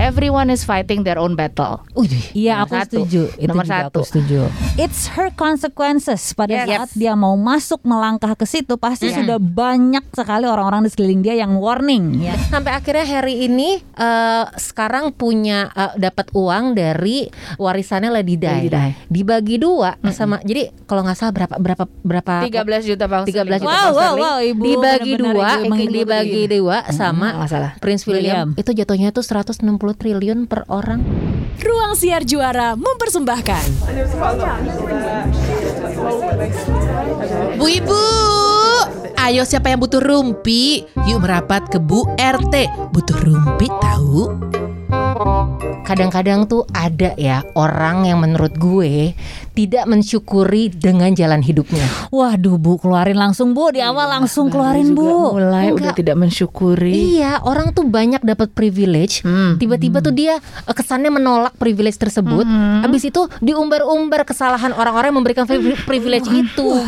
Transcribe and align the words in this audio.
everyone 0.00 0.48
is 0.48 0.64
fighting 0.64 1.04
their 1.04 1.20
own 1.20 1.36
battle. 1.36 1.84
Iya 2.32 2.64
aku 2.64 2.74
satu. 2.74 2.96
setuju. 3.04 3.22
Itu 3.36 3.50
Nomor 3.52 3.64
juga 3.68 3.76
satu. 3.84 4.00
aku 4.00 4.08
setuju. 4.08 4.38
It's 4.80 5.12
her 5.12 5.28
consequences. 5.30 6.32
Pada 6.32 6.64
Yes. 6.64 6.66
saat 6.66 6.90
dia 6.96 7.12
mau 7.12 7.36
masuk 7.36 7.84
melangkah 7.84 8.32
ke 8.32 8.48
situ, 8.48 8.80
pasti 8.80 9.12
sudah 9.12 9.36
banyak 9.36 10.02
sekali 10.16 10.48
orang-orang 10.48 10.88
di 10.88 10.90
sekeliling 10.90 11.20
dia 11.20 11.36
yang 11.36 11.60
warning. 11.60 12.24
Ya. 12.24 12.34
Sampai 12.48 12.72
akhirnya 12.72 13.04
Harry 13.04 13.44
ini 13.44 13.76
eh, 13.76 14.44
sekarang 14.56 15.12
punya 15.12 15.68
eh, 15.76 15.92
dapat 16.00 16.32
uang 16.32 16.72
dari 16.72 17.28
warisannya 17.60 18.08
Lady 18.10 18.40
Di. 18.40 18.48
Lady 18.48 18.68
Di. 18.72 18.88
Dibagi 19.10 19.56
dua 19.60 19.94
sama 20.10 20.40
jadi 20.40 20.72
kalau 20.88 21.04
nggak 21.04 21.18
salah 21.18 21.34
berapa 21.34 21.54
berapa 21.58 21.84
berapa 22.02 22.34
13 22.46 22.88
juta 22.88 23.04
pound 23.06 23.26
13 23.28 23.62
juta 23.62 23.66
Wow, 23.66 23.74
pound 23.92 23.94
wow, 23.94 24.12
wow, 24.16 24.36
Ibu 24.40 24.62
dibagi 24.62 25.12
dua 25.16 25.48
ibu 25.60 25.70
menghibur 25.70 25.94
dibagi 26.02 26.42
dua 26.48 26.76
sama 26.90 27.34
nggak 27.34 27.42
masalah. 27.42 27.70
Prince 27.78 28.04
William. 28.06 28.54
William. 28.54 28.60
itu 28.60 28.70
jatuhnya 28.72 29.10
tuh 29.10 29.22
160 29.22 29.60
triliun 29.94 30.46
per 30.50 30.66
orang 30.68 31.02
Ruang 31.60 31.92
Siar 31.96 32.24
Juara 32.24 32.72
mempersembahkan 32.74 33.64
Bu 37.60 37.66
Ibu, 37.68 38.04
ayo 39.20 39.42
siapa 39.44 39.68
yang 39.68 39.80
butuh 39.82 40.00
rumpi? 40.00 40.88
Yuk 41.04 41.20
merapat 41.20 41.68
ke 41.68 41.76
Bu 41.76 42.08
RT. 42.16 42.54
Butuh 42.94 43.18
rumpi 43.20 43.68
tahu? 43.68 44.32
Kadang-kadang 45.84 46.46
tuh 46.46 46.62
ada 46.70 47.12
ya 47.18 47.42
orang 47.58 48.06
yang 48.06 48.22
menurut 48.22 48.54
gue 48.54 49.16
tidak 49.58 49.84
mensyukuri 49.90 50.70
dengan 50.70 51.10
jalan 51.12 51.42
hidupnya 51.42 51.82
Waduh 52.10 52.58
Bu, 52.58 52.78
keluarin 52.78 53.18
langsung 53.18 53.54
Bu. 53.54 53.70
Di 53.70 53.82
awal 53.82 54.10
langsung 54.10 54.50
keluarin 54.50 54.94
Bu. 54.98 55.34
Mulai 55.38 55.70
udah 55.70 55.94
Enggak. 55.94 55.98
tidak 56.02 56.16
mensyukuri. 56.18 57.18
Iya, 57.18 57.38
orang 57.46 57.70
tuh 57.70 57.86
banyak 57.86 58.22
dapat 58.22 58.50
privilege. 58.50 59.22
Hmm. 59.22 59.58
Tiba-tiba 59.62 60.02
tuh 60.02 60.10
dia 60.10 60.38
eh, 60.42 60.74
kesannya 60.74 61.14
menolak 61.14 61.54
privilege 61.54 61.98
tersebut. 61.98 62.42
Hmm. 62.46 62.82
Habis 62.82 63.10
itu 63.10 63.30
diumbar-umbar 63.38 64.26
kesalahan 64.26 64.74
orang-orang 64.74 65.14
yang 65.14 65.18
memberikan 65.22 65.44
pri- 65.46 65.78
privilege 65.86 66.26
itu. 66.30 66.68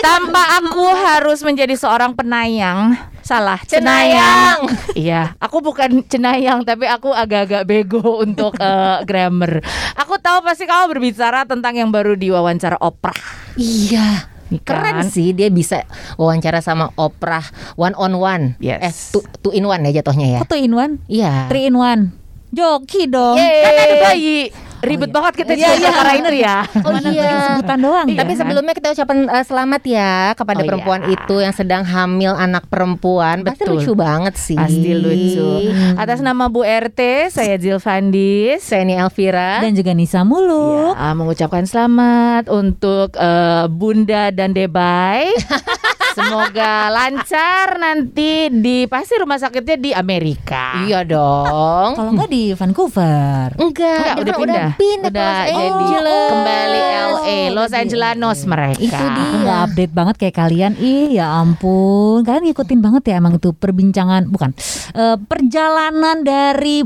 Tanpa 0.00 0.42
aku 0.62 0.86
harus 0.88 1.44
menjadi 1.44 1.74
seorang 1.76 2.16
penayang. 2.16 2.96
Salah, 3.30 3.62
Cenayang. 3.62 4.66
Iya, 4.98 5.38
aku 5.38 5.62
bukan 5.62 6.02
cenayang 6.02 6.66
tapi 6.66 6.90
aku 6.90 7.14
agak-agak 7.14 7.62
bego 7.62 8.02
untuk 8.26 8.58
eh, 8.58 8.98
grammar. 9.06 9.62
Aku 9.94 10.18
tahu 10.18 10.42
pasti 10.42 10.66
kamu 10.66 10.90
berbicara 10.90 11.46
tentang 11.46 11.78
yang 11.78 11.94
baru 11.94 12.18
diwawancara 12.18 12.82
Oprah. 12.82 13.14
Iya. 13.54 14.26
Nih 14.50 14.58
Keren 14.66 15.06
kan? 15.06 15.06
sih 15.06 15.30
dia 15.30 15.46
bisa 15.46 15.86
wawancara 16.18 16.58
sama 16.58 16.90
Oprah 16.98 17.46
one 17.78 17.94
on 17.94 18.18
one. 18.18 18.44
Yes. 18.58 18.82
Eh, 18.82 18.92
two, 19.14 19.22
two 19.46 19.52
in 19.54 19.62
one 19.62 19.86
ya 19.86 20.02
jatuhnya 20.02 20.26
ya. 20.26 20.38
Satu 20.42 20.58
in 20.58 20.74
one, 20.74 20.98
Iya. 21.06 21.46
three 21.46 21.70
in 21.70 21.78
one. 21.78 22.10
Joki 22.50 23.06
dong. 23.06 23.38
Kan 23.38 23.74
ada 23.78 24.10
bayi. 24.10 24.50
Ribet 24.80 25.10
banget 25.10 25.32
kita 25.36 25.52
Iya, 25.52 25.70
iya. 25.76 25.90
Rainer 26.00 26.34
ya. 26.34 26.56
Oh 26.80 26.90
Mana 26.90 27.08
iya. 27.10 27.30
sebutan 27.52 27.78
doang. 27.78 28.06
Tapi 28.08 28.32
kan? 28.32 28.38
sebelumnya 28.38 28.72
kita 28.72 28.88
ucapkan 28.90 29.18
eh, 29.26 29.44
selamat 29.44 29.82
ya 29.84 30.14
kepada 30.32 30.60
Oh, 30.60 30.66
perempuan 30.66 31.00
iya. 31.04 31.14
itu 31.14 31.36
yang 31.36 31.52
sedang 31.52 31.82
hamil 31.82 32.32
anak 32.32 32.64
perempuan. 32.66 33.42
Pasti 33.42 33.62
Betul. 33.62 33.74
lucu 33.76 33.92
banget 33.94 34.34
sih. 34.34 34.56
Pasti 34.56 34.90
lucu. 34.92 35.50
Atas 35.94 36.20
nama 36.20 36.48
Bu 36.48 36.62
RT, 36.62 37.00
saya 37.28 37.56
Jill 37.56 37.78
Fandis. 37.78 38.62
Saya 38.62 38.82
ini 38.82 38.94
Elvira. 38.94 39.60
dan 39.60 39.72
juga 39.72 39.92
Nisa 39.92 40.22
Muluk. 40.22 40.92
Ya, 40.92 41.12
mengucapkan 41.12 41.64
selamat 41.64 42.48
untuk 42.48 43.12
eh, 43.14 43.64
Bunda 43.68 44.30
dan 44.30 44.50
Debay. 44.50 45.28
Semoga 46.22 46.72
lancar 46.88 47.68
nanti 47.76 48.30
di 48.50 48.84
pasti 48.84 49.14
rumah 49.16 49.36
sakitnya 49.36 49.76
di 49.76 49.90
Amerika. 49.90 50.82
Iya 50.82 51.00
dong. 51.02 51.94
Kalau 51.94 52.10
enggak 52.12 52.28
di 52.28 52.52
Vancouver. 52.52 53.54
Enggak, 53.54 53.96
Enggak, 53.96 54.14
dia 54.14 54.22
udah 54.22 54.32
kan 54.32 54.40
pindah. 54.40 54.68
pindah, 54.76 55.10
Udah 55.10 55.30
ke 55.30 55.50
Los 55.50 55.50
jadi 55.50 55.70
Angeles. 55.80 56.28
kembali 56.30 56.80
LA, 56.80 57.38
Los 57.50 57.68
jadi. 57.68 57.78
Angelanos 57.80 58.40
mereka. 58.44 58.80
Itu 58.82 59.04
dia. 59.06 59.20
Aku 59.20 59.36
nggak 59.40 59.60
update 59.64 59.92
banget 59.92 60.14
kayak 60.16 60.36
kalian. 60.36 60.72
Ih, 60.76 61.08
ya 61.12 61.26
ampun. 61.34 62.18
Kalian 62.20 62.44
ngikutin 62.46 62.80
banget 62.80 63.02
ya 63.06 63.14
emang 63.16 63.34
itu 63.34 63.50
perbincangan 63.50 64.26
bukan 64.26 64.50
eh, 64.92 65.16
perjalanan 65.18 66.20
dari 66.20 66.82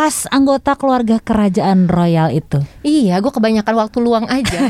bekas 0.00 0.24
anggota 0.32 0.80
keluarga 0.80 1.20
kerajaan 1.20 1.84
royal 1.84 2.32
itu. 2.32 2.56
Iya, 2.80 3.20
gue 3.20 3.28
kebanyakan 3.28 3.74
waktu 3.76 4.00
luang 4.00 4.24
aja. 4.32 4.56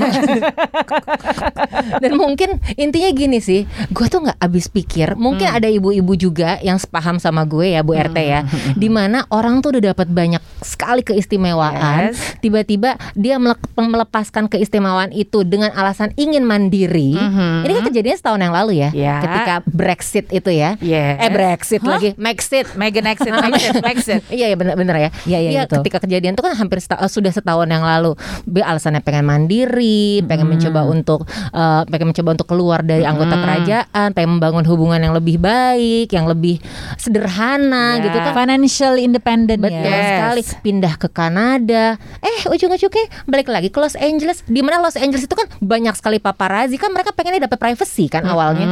Dan 2.03 2.19
mungkin 2.19 2.59
intinya 2.75 3.07
gini 3.15 3.39
sih, 3.39 3.63
gue 3.95 4.07
tuh 4.11 4.27
nggak 4.27 4.43
habis 4.43 4.67
pikir. 4.67 5.15
Mungkin 5.15 5.47
Hmm. 5.47 5.59
ada 5.63 5.71
ibu-ibu 5.71 6.19
juga 6.19 6.59
yang 6.67 6.83
sepaham 6.83 7.23
sama 7.23 7.47
gue 7.47 7.79
ya, 7.79 7.87
Bu 7.87 7.95
RT 7.95 8.19
ya, 8.19 8.43
di 8.75 8.91
mana 8.91 9.23
orang 9.31 9.63
tuh 9.63 9.79
udah 9.79 9.95
dapat 9.95 10.11
banyak 10.11 10.43
sekali 10.67 11.07
keistimewaan. 11.07 12.11
Yes. 12.11 12.35
Tiba-tiba 12.43 12.99
dia 13.15 13.39
melepaskan 13.79 14.51
keistimewaan 14.51 15.15
itu 15.15 15.47
dengan 15.47 15.71
alasan 15.79 16.11
ingin 16.19 16.43
mandiri. 16.43 17.15
Mhm. 17.15 17.71
Ini 17.71 17.73
kan 17.79 17.85
kejadian 17.87 18.17
setahun 18.19 18.43
yang 18.43 18.51
lalu 18.51 18.83
ya, 18.83 18.91
Ya. 18.91 19.23
ketika 19.23 19.55
Brexit 19.71 20.27
itu 20.35 20.51
ya. 20.51 20.75
Yes. 20.83 21.23
Eh 21.23 21.31
Brexit 21.31 21.87
lagi, 21.87 22.19
Maxit. 22.19 22.75
Megan 22.75 23.07
exit, 23.07 23.31
exit, 23.31 23.79
exit. 23.87 24.21
Iya 24.35 24.51
ya 24.51 24.59
bener-bener 24.59 24.99
ya. 24.99 25.11
Iya, 25.23 25.39
iya, 25.41 25.63
betul. 25.65 25.83
ketika 25.83 25.99
kejadian 26.01 26.33
itu 26.33 26.41
kan 26.41 26.55
hampir 26.55 26.79
seta- 26.79 26.97
eh, 26.97 27.09
sudah 27.09 27.29
setahun 27.29 27.67
yang 27.67 27.83
lalu. 27.83 28.15
Be 28.45 28.61
alasannya 28.61 29.01
pengen 29.01 29.25
mandiri, 29.25 30.21
pengen 30.25 30.47
mencoba 30.47 30.85
untuk 30.85 31.25
eh, 31.51 31.83
pengen 31.87 32.11
mencoba 32.11 32.29
untuk 32.35 32.47
keluar 32.47 32.81
dari 32.81 33.03
anggota 33.03 33.35
kerajaan, 33.35 34.13
pengen 34.13 34.31
membangun 34.37 34.65
hubungan 34.65 34.99
yang 34.99 35.13
lebih 35.13 35.37
baik, 35.37 36.09
yang 36.09 36.25
lebih 36.25 36.61
sederhana 36.97 37.97
Ya. 37.97 38.05
gitu 38.05 38.19
kan. 38.19 38.33
Financial 38.37 38.95
independent 38.97 39.61
Betul 39.61 39.81
ya. 39.83 39.91
Yes. 39.91 40.09
sekali 40.15 40.41
pindah 40.63 40.95
ke 40.97 41.09
Kanada. 41.09 41.97
Eh 42.21 42.47
ujung-ujungnya 42.47 43.05
balik 43.25 43.49
lagi 43.49 43.69
ke 43.69 43.79
Los 43.79 43.95
Angeles. 43.95 44.45
Di 44.45 44.61
mana 44.61 44.79
Los 44.79 44.95
Angeles 44.95 45.25
itu 45.25 45.33
kan 45.33 45.49
banyak 45.59 45.93
sekali 45.93 46.19
paparazzi 46.19 46.77
kan 46.77 46.91
mereka 46.91 47.11
pengennya 47.11 47.45
dapat 47.45 47.59
privacy 47.59 48.07
kan 48.07 48.23
awalnya. 48.25 48.67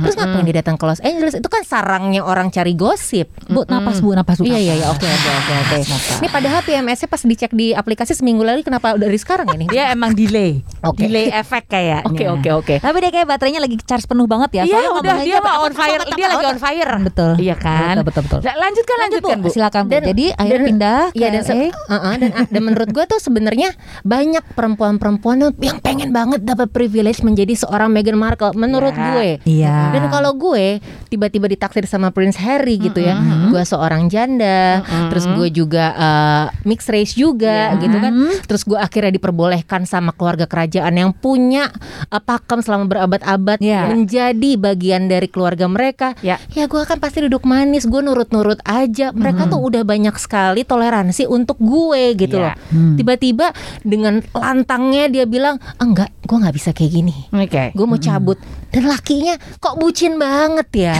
Terus 0.00 0.14
ngapain 0.14 0.44
dia 0.44 0.56
datang 0.58 0.74
ke 0.74 0.84
Los 0.84 1.00
Angeles? 1.00 1.34
Itu 1.34 1.46
kan 1.46 1.62
sarangnya 1.62 2.22
orang 2.22 2.48
cari 2.48 2.72
gosip. 2.72 3.28
Bu, 3.44 3.62
napas 3.64 3.98
Bu, 3.98 4.12
napas 4.12 4.38
Bu. 4.38 4.46
Iya 4.46 4.58
iya 4.58 4.74
iya 4.76 4.86
oke 4.88 5.04
oke 5.04 5.30
oke 5.30 5.76
oke. 5.92 6.12
Ini 6.18 6.28
padahal 6.28 6.60
PMS-nya 6.62 7.06
pas 7.06 7.22
dicek 7.22 7.50
di 7.50 7.70
aplikasi 7.70 8.12
seminggu 8.12 8.40
lalu 8.40 8.60
kenapa 8.60 8.94
dari 8.94 9.14
sekarang 9.14 9.48
ini? 9.52 9.66
Dia 9.66 9.90
emang 9.90 10.12
delay. 10.12 10.64
Oke. 10.80 11.04
Delay 11.04 11.28
efek 11.30 11.66
kayaknya. 11.66 12.02
Oke 12.04 12.24
oke 12.26 12.48
oke. 12.54 12.74
Tapi 12.78 12.96
dia 12.98 13.10
kayak 13.10 13.26
baterainya 13.28 13.58
lagi 13.58 13.76
charge 13.78 14.04
penuh 14.04 14.24
banget 14.24 14.50
ya. 14.54 14.64
Iya 14.64 14.90
udah 14.92 15.16
dia 15.20 15.38
mah 15.38 15.56
on 15.60 15.72
fire. 15.72 16.02
Dia 16.08 16.26
lagi 16.28 16.44
on 16.46 16.58
fire. 16.58 16.92
Betul. 17.02 17.32
Iya 17.36 17.54
kan. 17.54 17.94
Betul 17.98 18.04
betul 18.04 18.22
betul. 18.24 18.40
La- 18.42 18.58
Lanjutkan 18.62 18.96
lanjutkan 18.98 19.36
Bu. 19.38 19.48
Silakan 19.48 19.82
Bu. 19.84 19.92
Jadi 19.94 20.26
akhirnya 20.32 20.64
pindah 20.64 21.00
Iya 21.12 21.28
dan, 21.30 21.42
se- 21.42 21.52
LA. 21.52 21.68
uh-uh, 21.68 22.14
dan 22.16 22.30
dan 22.46 22.62
menurut 22.62 22.88
gue 22.88 23.04
tuh 23.06 23.18
sebenarnya 23.18 23.68
banyak 24.02 24.44
perempuan-perempuan 24.52 25.36
yang 25.58 25.78
pengen 25.78 26.10
banget 26.10 26.40
dapat 26.42 26.68
privilege 26.68 27.20
menjadi 27.20 27.54
seorang 27.58 27.88
Meghan 27.88 28.14
Markle 28.14 28.54
menurut 28.54 28.92
Ya. 28.92 29.04
gue. 29.10 29.28
Iya. 29.44 29.76
Dan 29.90 30.04
kalau 30.08 30.32
gue 30.32 30.78
tiba-tiba 31.08 31.46
ditaksir 31.46 31.84
sama 31.84 32.08
Prince 32.08 32.36
Harry 32.36 32.76
gitu 32.78 32.98
ya, 32.98 33.16
gue 33.48 33.62
seorang 33.62 34.06
janda, 34.06 34.80
terus 35.08 35.24
gue 35.26 35.48
juga 35.48 35.71
uh, 35.80 36.46
mixed 36.66 36.90
race 36.90 37.14
juga 37.14 37.72
gitu 37.78 37.96
kan, 37.96 38.12
terus 38.44 38.62
gue 38.62 38.76
akhirnya 38.76 39.14
diperbolehkan 39.14 39.86
sama 39.86 40.12
keluarga 40.12 40.44
kerajaan 40.44 40.92
yang 40.92 41.10
punya 41.14 41.72
uh, 42.10 42.20
pakem 42.20 42.60
selama 42.60 42.84
berabad-abad 42.90 43.56
Iya. 43.62 43.88
menjadi 43.88 44.50
bagian 44.58 45.06
dari 45.06 45.30
keluarga 45.30 45.64
mereka. 45.70 46.12
Ya. 46.20 46.36
Ya 46.52 46.66
gue 46.66 46.82
kan 46.82 46.98
pasti 46.98 47.24
duduk 47.24 47.42
manis, 47.42 47.86
gue 47.86 48.00
nurut-nurut 48.00 48.58
aja. 48.62 49.10
Mereka 49.12 49.48
tuh 49.48 49.60
udah 49.62 49.82
banyak 49.82 50.14
sekali 50.18 50.66
toleransi 50.66 51.24
untuk 51.24 51.56
gue 51.56 52.16
gitu 52.16 52.36
Iya. 52.36 52.52
loh. 52.52 52.54
Tiba-tiba 52.98 53.54
dengan 53.80 54.20
lantangnya 54.32 55.08
dia 55.08 55.24
bilang, 55.24 55.56
enggak, 55.78 56.10
gue 56.22 56.36
nggak 56.36 56.54
bisa 56.54 56.70
kayak 56.72 56.92
gini. 56.92 57.14
Oke. 57.30 57.72
Gue 57.72 57.86
mau 57.86 57.98
cabut 57.98 58.36
dan 58.72 58.88
lakinya 58.88 59.36
kok 59.60 59.76
bucin 59.76 60.16
banget 60.16 60.88
ya, 60.88 60.96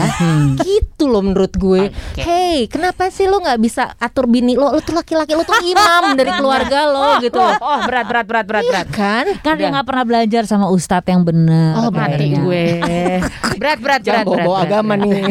gitu 0.61 1.09
loh 1.09 1.25
menurut 1.25 1.57
gue. 1.57 1.89
Hey, 2.21 2.69
kenapa 2.69 3.09
sih 3.09 3.25
lo 3.25 3.41
nggak 3.41 3.61
bisa 3.65 3.97
atur 3.97 4.29
bini 4.29 4.55
lo? 4.55 4.69
Lo 4.69 4.85
tuh 4.85 4.93
laki-laki, 4.93 5.33
lo 5.33 5.43
tuh 5.43 5.57
imam 5.65 6.13
dari 6.13 6.31
keluarga 6.37 6.85
lo 6.93 7.17
gitu. 7.25 7.41
Oh, 7.41 7.57
oh, 7.57 7.81
berat 7.89 8.07
berat 8.07 8.27
berat 8.29 8.45
berat 8.45 8.65
Iya 8.69 8.73
berat. 8.85 8.89
kan? 8.93 9.25
Kan 9.41 9.55
dia 9.57 9.73
nggak 9.73 9.87
pernah 9.89 10.05
belajar 10.05 10.43
sama 10.45 10.69
ustadz 10.69 11.09
yang 11.09 11.25
benar. 11.25 11.81
Oh, 11.81 11.89
Mati 11.89 12.37
gue. 12.37 12.65
Berat 13.63 13.79
berat 13.79 14.03
berat. 14.03 14.27
berat, 14.27 14.43
berat, 14.43 14.83
berat. 14.83 14.99
nih. 14.99 15.23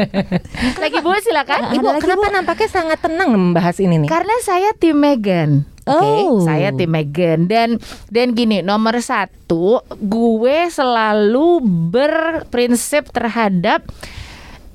Lagi 0.82 0.98
Bu 1.04 1.12
silakan. 1.20 1.76
Ibu, 1.76 1.88
kenapa 2.00 2.26
nampaknya 2.32 2.68
sangat 2.72 2.98
tenang 3.04 3.28
membahas 3.36 3.76
ini 3.84 4.00
nih? 4.00 4.08
Karena 4.08 4.32
saya 4.40 4.72
tim 4.74 4.96
Megan. 4.96 5.68
Oh. 5.90 6.46
Saya 6.46 6.70
tim 6.70 6.90
Megan 6.94 7.50
dan 7.50 7.82
dan 8.08 8.32
gini 8.32 8.62
nomor 8.62 9.02
satu 9.02 9.82
gue 9.98 10.58
selalu 10.70 11.58
berprinsip 11.90 13.10
terhadap 13.10 13.82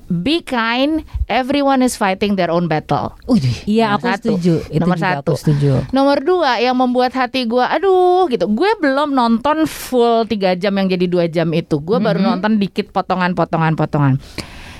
be 0.06 0.38
kind 0.38 1.02
everyone 1.26 1.82
is 1.82 1.98
fighting 1.98 2.38
their 2.38 2.50
own 2.50 2.70
battle. 2.70 3.10
Iya 3.66 3.98
aku 3.98 4.06
satu. 4.06 4.38
setuju. 4.38 4.54
Itu 4.70 4.82
Nomor 4.86 4.96
juga 4.96 5.06
satu. 5.18 5.32
aku 5.34 5.40
setuju. 5.42 5.70
Nomor 5.90 6.18
dua 6.22 6.62
yang 6.62 6.78
membuat 6.78 7.10
hati 7.18 7.42
gue 7.44 7.62
aduh 7.62 8.30
gitu 8.30 8.46
gue 8.46 8.70
belum 8.78 9.12
nonton 9.12 9.66
full 9.66 10.22
tiga 10.30 10.54
jam 10.54 10.78
yang 10.78 10.86
jadi 10.86 11.06
dua 11.10 11.24
jam 11.26 11.50
itu 11.50 11.82
gue 11.82 11.98
baru 11.98 12.22
nonton 12.22 12.62
dikit 12.62 12.94
potongan-potongan 12.94 13.74
potongan 13.74 14.14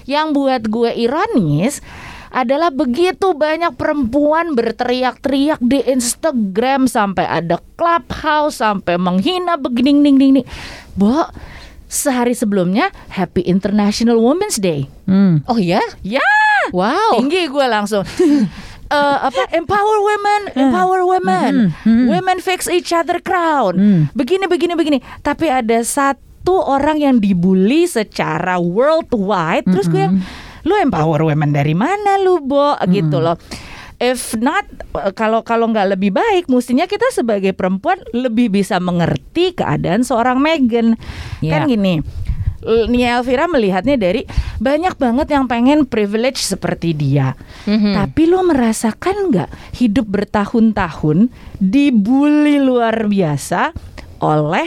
Yang 0.07 0.27
buat 0.39 0.63
gue 0.71 0.91
ironis 0.95 1.83
adalah 2.31 2.71
begitu 2.71 3.33
banyak 3.33 3.75
perempuan 3.75 4.55
berteriak-teriak 4.55 5.61
di 5.63 5.83
Instagram 5.85 6.87
sampai 6.87 7.27
ada 7.27 7.61
clubhouse 7.75 8.61
sampai 8.61 8.97
menghina 8.97 9.57
begini 9.57 9.97
ning 9.97 10.17
ning 10.17 10.33
ning. 10.41 10.47
Bo, 10.97 11.27
sehari 11.87 12.35
sebelumnya 12.35 12.91
Happy 13.09 13.47
International 13.47 14.19
Women's 14.19 14.59
Day. 14.59 14.91
Hmm. 15.07 15.43
Oh 15.47 15.59
ya? 15.59 15.81
Ya, 16.03 16.25
Wow. 16.75 17.23
tinggi 17.23 17.47
gue 17.47 17.67
langsung. 17.67 18.03
Eh, 18.87 19.19
apa 19.19 19.51
empower 19.51 19.99
women, 19.99 20.41
empower 20.55 21.03
women, 21.03 21.75
women 22.07 22.39
fix 22.39 22.71
each 22.71 22.95
other 22.95 23.19
crown. 23.19 23.75
Hmm. 23.75 24.03
Begini 24.15 24.47
begini 24.47 24.79
begini. 24.79 24.99
Tapi 25.27 25.51
ada 25.51 25.83
satu 25.83 26.63
orang 26.63 27.03
yang 27.03 27.19
dibully 27.19 27.91
secara 27.91 28.63
worldwide. 28.63 29.67
Terus 29.67 29.91
gue 29.91 30.07
yang 30.07 30.23
lu 30.67 30.75
empower 30.83 31.23
women 31.23 31.55
dari 31.55 31.79
mana 31.79 32.19
lu, 32.19 32.43
Bo? 32.43 32.75
Gitu 32.91 33.23
loh. 33.23 33.39
If 33.97 34.37
not, 34.37 34.69
kalau 35.17 35.41
kalau 35.41 35.73
nggak 35.73 35.97
lebih 35.97 36.13
baik, 36.13 36.53
mestinya 36.53 36.85
kita 36.85 37.09
sebagai 37.15 37.57
perempuan 37.57 37.97
lebih 38.13 38.53
bisa 38.53 38.77
mengerti 38.77 39.57
keadaan 39.57 40.05
seorang 40.05 40.37
Megan. 40.37 41.01
Ya. 41.41 41.57
Kan 41.57 41.71
gini, 41.71 42.05
Nia 42.67 43.17
Elvira 43.17 43.49
melihatnya 43.49 43.97
dari 43.97 44.29
banyak 44.61 45.01
banget 45.01 45.33
yang 45.33 45.49
pengen 45.49 45.89
privilege 45.89 46.45
seperti 46.45 46.93
dia. 46.93 47.33
Tapi 47.65 48.29
lo 48.29 48.45
merasakan 48.45 49.33
nggak 49.33 49.81
hidup 49.81 50.05
bertahun-tahun 50.13 51.33
dibully 51.57 52.61
luar 52.61 53.09
biasa 53.09 53.73
oleh 54.21 54.67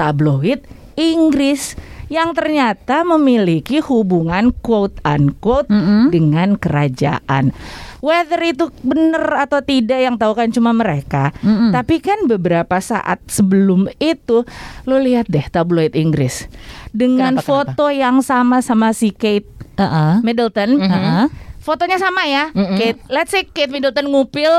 tabloid 0.00 0.64
Inggris 0.96 1.76
yang 2.14 2.30
ternyata 2.30 3.02
memiliki 3.02 3.82
hubungan 3.82 4.54
quote 4.54 5.02
unquote 5.02 5.66
dengan 6.08 6.54
kerajaan. 6.54 7.50
Whether 7.98 8.36
itu 8.44 8.68
benar 8.84 9.48
atau 9.48 9.58
tidak 9.58 9.96
yang 9.96 10.14
tahu 10.14 10.36
kan 10.36 10.52
cuma 10.52 10.70
mereka. 10.70 11.32
Tapi 11.42 11.98
kan 11.98 12.28
beberapa 12.28 12.76
saat 12.78 13.18
sebelum 13.26 13.90
itu 13.96 14.44
lo 14.84 14.96
lihat 14.96 15.26
deh 15.26 15.42
tabloid 15.42 15.96
Inggris 15.96 16.46
dengan 16.92 17.34
Kenapa, 17.34 17.42
kenapa? 17.42 17.50
foto 17.74 17.84
yang 17.88 18.20
sama 18.20 18.60
sama 18.60 18.92
si 18.92 19.10
Kate 19.10 19.48
Uh-uh. 19.74 20.22
Middleton. 20.22 20.78
Uh-uh. 20.78 21.26
Fotonya 21.58 21.96
sama 21.96 22.28
ya. 22.28 22.52
Kate, 22.52 23.00
let's 23.08 23.32
say 23.32 23.42
Kate 23.42 23.72
Middleton 23.72 24.06
ngupil 24.06 24.52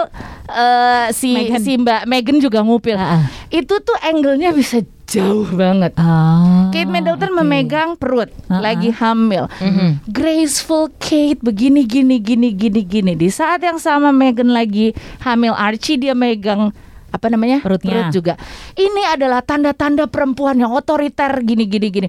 eh, 0.49 1.05
si 1.13 1.37
Meghan. 1.37 1.61
si 1.61 1.71
Mbak 1.77 2.01
Megan 2.09 2.37
juga 2.41 2.65
ngupil. 2.65 2.97
Ah, 2.97 3.21
ah. 3.21 3.23
Itu 3.47 3.77
tuh 3.79 3.93
angle-nya 4.01 4.51
bisa 4.51 4.81
jauh 5.05 5.45
banget. 5.49 5.93
Ah, 5.95 6.69
Kate 6.69 6.85
Middleton 6.85 7.31
oke. 7.31 7.37
memegang 7.39 7.93
perut 7.93 8.29
Ah, 8.45 8.59
lagi 8.59 8.89
hamil. 8.89 9.45
Graceful 10.05 10.89
Kate 10.95 11.39
begini 11.39 11.83
gini 11.83 12.17
gini 12.17 12.49
gini 12.49 12.81
gini. 12.81 13.13
Di 13.13 13.29
saat 13.29 13.61
yang 13.61 13.77
sama 13.77 14.09
Megan 14.09 14.49
lagi 14.49 14.91
hamil 15.21 15.53
Archie 15.53 15.97
dia 15.97 16.13
megang 16.13 16.73
apa 17.07 17.31
namanya 17.31 17.63
Perutnya. 17.63 17.87
perut 17.87 18.07
juga. 18.11 18.33
Ini 18.75 19.15
adalah 19.15 19.39
tanda-tanda 19.39 20.03
perempuan 20.05 20.59
yang 20.59 20.71
otoriter 20.71 21.31
gini 21.39 21.63
gini 21.63 21.87
gini. 21.87 22.07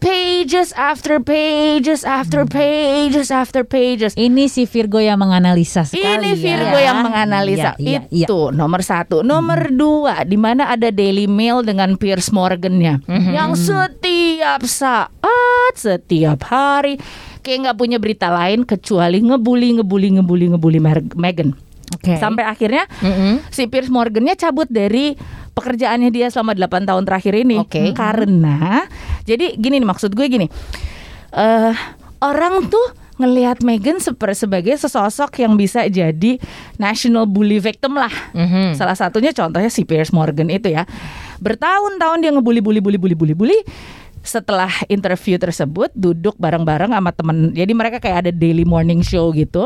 Pages 0.00 0.72
after 0.80 1.20
pages 1.20 2.08
after 2.08 2.48
pages 2.48 3.28
after 3.28 3.68
pages. 3.68 4.16
Ini 4.16 4.48
si 4.48 4.64
Virgo 4.64 4.96
yang 4.96 5.20
menganalisa 5.20 5.84
sekali 5.84 6.24
Ini 6.24 6.30
ya. 6.32 6.40
Virgo 6.40 6.78
yang 6.80 7.04
menganalisa 7.04 7.76
Iya, 7.76 8.08
iya, 8.08 8.24
iya. 8.24 8.26
itu 8.26 8.48
nomor 8.48 8.80
satu. 8.80 9.20
Nomor 9.20 9.68
dua, 9.68 10.24
di 10.24 10.40
mana 10.40 10.72
ada 10.72 10.88
Daily 10.88 11.28
Mail 11.28 11.60
dengan 11.60 12.00
Piers 12.00 12.32
Morgannya, 12.32 13.04
yang 13.08 13.52
setiap 13.52 14.64
saat, 14.64 15.74
setiap 15.76 16.48
hari 16.48 16.96
kayak 17.44 17.68
nggak 17.68 17.78
punya 17.78 17.98
berita 18.00 18.32
lain 18.32 18.64
kecuali 18.64 19.20
ngebully, 19.20 19.80
ngebully, 19.80 20.08
ngebully, 20.16 20.46
ngebully 20.56 20.80
Mer- 20.80 21.12
Oke. 21.90 22.14
Sampai 22.16 22.44
akhirnya 22.44 22.86
si 23.48 23.66
Piers 23.66 23.90
Morgannya 23.90 24.34
cabut 24.34 24.66
dari 24.66 25.18
pekerjaannya 25.50 26.08
dia 26.08 26.30
selama 26.30 26.54
8 26.54 26.86
tahun 26.86 27.02
terakhir 27.02 27.34
ini. 27.36 27.58
Oke. 27.58 27.90
Karena 27.92 28.86
jadi 29.22 29.54
gini 29.54 29.82
nih 29.82 29.88
maksud 29.88 30.12
gue 30.12 30.26
gini. 30.26 30.46
eh 31.30 31.74
orang 32.20 32.66
tuh 32.66 32.82
ngelihat 33.16 33.60
Meghan 33.60 34.00
seper- 34.00 34.32
sebagai 34.32 34.72
sesosok 34.74 35.44
yang 35.44 35.52
bisa 35.54 35.84
jadi 35.86 36.40
national 36.74 37.28
bully 37.28 37.60
victim 37.60 37.94
lah. 37.94 38.10
Mhm. 38.32 38.72
Salah 38.74 38.96
satunya 38.96 39.30
contohnya 39.30 39.68
si 39.68 39.84
Piers 39.84 40.10
Morgan 40.10 40.48
itu 40.48 40.72
ya. 40.72 40.88
Bertahun-tahun 41.38 42.18
dia 42.18 42.32
ngebully 42.32 42.64
bully 42.64 42.80
bully 42.80 42.96
bully 42.96 43.14
bully 43.14 43.34
bully. 43.34 43.58
Setelah 44.20 44.68
interview 44.86 45.34
tersebut 45.34 45.88
duduk 45.90 46.36
bareng-bareng 46.36 46.90
sama 46.90 47.08
temen 47.10 47.36
Jadi 47.50 47.72
mereka 47.72 47.96
kayak 47.98 48.18
ada 48.20 48.30
daily 48.30 48.62
morning 48.62 49.00
show 49.00 49.30
gitu 49.30 49.64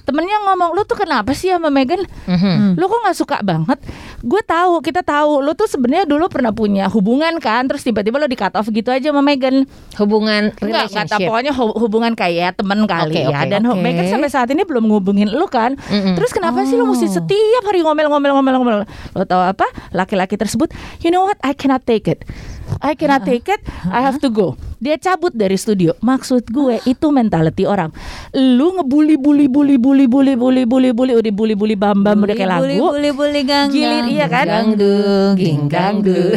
Temennya 0.00 0.38
ngomong 0.44 0.72
Lu 0.72 0.82
tuh 0.82 0.94
kenapa 0.96 1.32
sih 1.32 1.48
sama 1.48 1.68
Meghan 1.68 2.06
Mhm. 2.24 2.74
Lu 2.74 2.84
kok 2.84 3.02
gak 3.02 3.14
suka 3.14 3.36
banget 3.40 3.82
Gue 4.20 4.40
tahu 4.40 4.78
kita 4.80 5.00
tahu 5.00 5.40
Lu 5.40 5.52
tuh 5.52 5.66
sebenarnya 5.66 6.04
dulu 6.04 6.26
pernah 6.26 6.50
punya 6.50 6.86
hubungan 6.86 7.36
kan 7.38 7.66
Terus 7.66 7.82
tiba-tiba 7.82 8.16
lu 8.16 8.24
di 8.24 8.34
cut 8.34 8.54
off 8.54 8.66
gitu 8.66 8.88
aja 8.88 9.10
sama 9.10 9.20
Meghan 9.20 9.66
Hubungan 9.94 10.54
Enggak, 10.54 10.62
nggak 10.86 10.86
relationship. 11.10 11.26
pokoknya 11.26 11.52
hu- 11.52 11.76
hubungan 11.76 12.12
kayak 12.12 12.54
temen 12.54 12.78
kali 12.84 13.10
Oke, 13.12 13.22
ya. 13.24 13.36
oke, 13.36 13.46
Dan 13.48 13.62
oke. 13.66 13.80
Meghan 13.80 14.06
sampai 14.08 14.28
saat 14.28 14.48
ini 14.48 14.62
belum 14.62 14.84
ngubungin 14.84 15.28
lu 15.28 15.46
kan. 15.46 15.74
Mm-mm. 15.80 16.14
Terus 16.14 16.30
kenapa 16.30 16.62
sih 16.62 16.74
lu 16.74 16.84
mesti 16.84 17.06
Oh. 17.06 17.14
setiap 17.16 17.62
hari 17.64 17.80
ngomel-ngomel-ngomel-ngomel? 17.80 18.86
Lo 19.12 19.24
tahu 19.24 19.42
apa? 19.44 19.62
Laki-laki 19.90 20.34
tersebut, 20.34 20.70
you 20.98 21.08
know 21.08 21.22
what? 21.22 21.38
I 21.40 21.52
cannot 21.52 21.82
take 21.82 22.06
it. 22.06 22.22
I 22.80 22.94
cannot 22.94 23.22
uh-huh. 23.22 23.30
take 23.30 23.48
it. 23.48 23.60
I 23.86 24.00
have 24.00 24.20
to 24.20 24.30
go. 24.30 24.56
Dia 24.84 25.00
cabut 25.00 25.32
dari 25.32 25.56
studio. 25.56 25.96
Maksud 26.04 26.52
gue 26.52 26.76
itu 26.84 27.08
mentality 27.08 27.64
orang. 27.64 27.88
Lu 28.36 28.76
ngebully 28.76 29.16
bully 29.16 29.48
bully 29.48 29.80
bully 29.80 30.04
bully 30.04 30.36
bully 30.36 30.68
bully 30.68 30.90
bully 30.92 31.14
udah 31.16 31.32
bully 31.32 31.56
bully 31.56 31.72
bam 31.72 32.04
bam 32.04 32.20
udah 32.20 32.36
kayak 32.36 32.52
lagu. 32.52 32.68
Bully, 32.68 32.76
bully, 32.84 33.10
bully, 33.16 33.42
gang, 33.48 33.72
Gilir, 33.72 34.04
iya 34.12 34.28
kan? 34.28 34.44
Gangdung, 34.44 35.40
Ging 35.40 35.72
gangdung. 35.72 36.36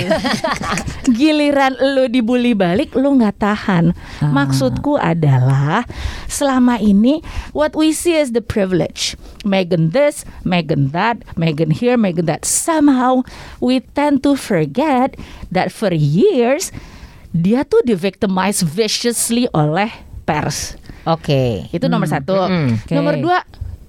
Giliran 1.19 1.75
lu 1.75 2.07
dibully 2.07 2.55
balik 2.55 2.95
lu 2.95 3.19
nggak 3.19 3.35
tahan. 3.35 3.91
Ah. 4.23 4.31
Maksudku 4.31 4.95
adalah 4.95 5.83
selama 6.31 6.79
ini 6.79 7.19
what 7.51 7.75
we 7.75 7.91
see 7.91 8.15
is 8.15 8.31
the 8.31 8.39
privilege. 8.39 9.19
Megan 9.43 9.91
this, 9.91 10.23
Megan 10.47 10.95
that, 10.95 11.19
Megan 11.35 11.67
here, 11.67 11.99
Megan 11.99 12.31
that. 12.31 12.47
Somehow 12.47 13.27
we 13.59 13.83
tend 13.91 14.23
to 14.23 14.39
forget 14.39 15.19
that 15.51 15.67
for 15.75 15.91
years 15.91 16.71
dia 17.37 17.61
tuh 17.61 17.85
di 17.85 17.93
victimize 17.93 18.65
viciously 18.65 19.45
oleh 19.53 19.93
pers. 20.25 20.73
Oke. 21.05 21.69
Itu 21.69 21.85
nomor 21.85 22.09
satu. 22.09 22.33
Mm-mm. 22.35 22.81
Oke. 22.81 22.93
Nomor 22.93 23.13
dua 23.21 23.37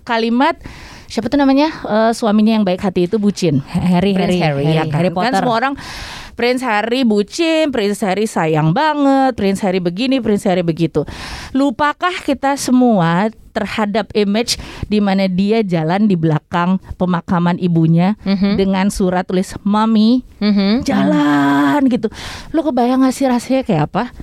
kalimat 0.05 0.55
siapa 1.09 1.27
tuh 1.27 1.41
namanya 1.41 1.73
Eh, 1.73 2.13
suaminya 2.13 2.53
yang 2.53 2.65
baik 2.65 2.79
hati 2.79 3.09
itu 3.09 3.17
bucin. 3.17 3.65
Harry, 3.65 4.13
Prince 4.13 4.37
Harry, 4.37 4.39
Harry, 4.39 4.65
Harry, 4.69 4.77
ya 4.77 4.85
Kan 4.87 4.97
Harry 5.01 5.11
Potter. 5.11 5.41
semua 5.41 5.55
orang 5.57 5.75
Prince 6.39 6.63
Harry 6.63 7.03
bucin, 7.03 7.75
Prince 7.75 7.99
Harry 8.07 8.31
sayang 8.31 8.71
banget, 8.71 9.35
Prince 9.35 9.59
Harry 9.67 9.83
begini, 9.83 10.23
Prince 10.23 10.47
Harry 10.47 10.63
begitu. 10.63 11.03
Lupakah 11.51 12.15
kita 12.23 12.55
semua 12.55 13.27
terhadap 13.51 14.15
image 14.15 14.55
di 14.87 15.03
mana 15.03 15.27
dia 15.27 15.67
jalan 15.67 16.07
di 16.07 16.15
belakang 16.15 16.79
pemakaman 16.95 17.59
ibunya 17.59 18.15
dengan 18.55 18.87
surat 18.87 19.27
tulis 19.27 19.51
mami 19.67 20.23
Mhm. 20.39 20.87
jalan 20.87 21.83
gitu. 21.91 22.07
Lo 22.55 22.63
kebayang 22.63 23.03
gak 23.03 23.19
sih 23.19 23.27
rasanya 23.27 23.67
kayak 23.67 23.91
apa? 23.91 24.15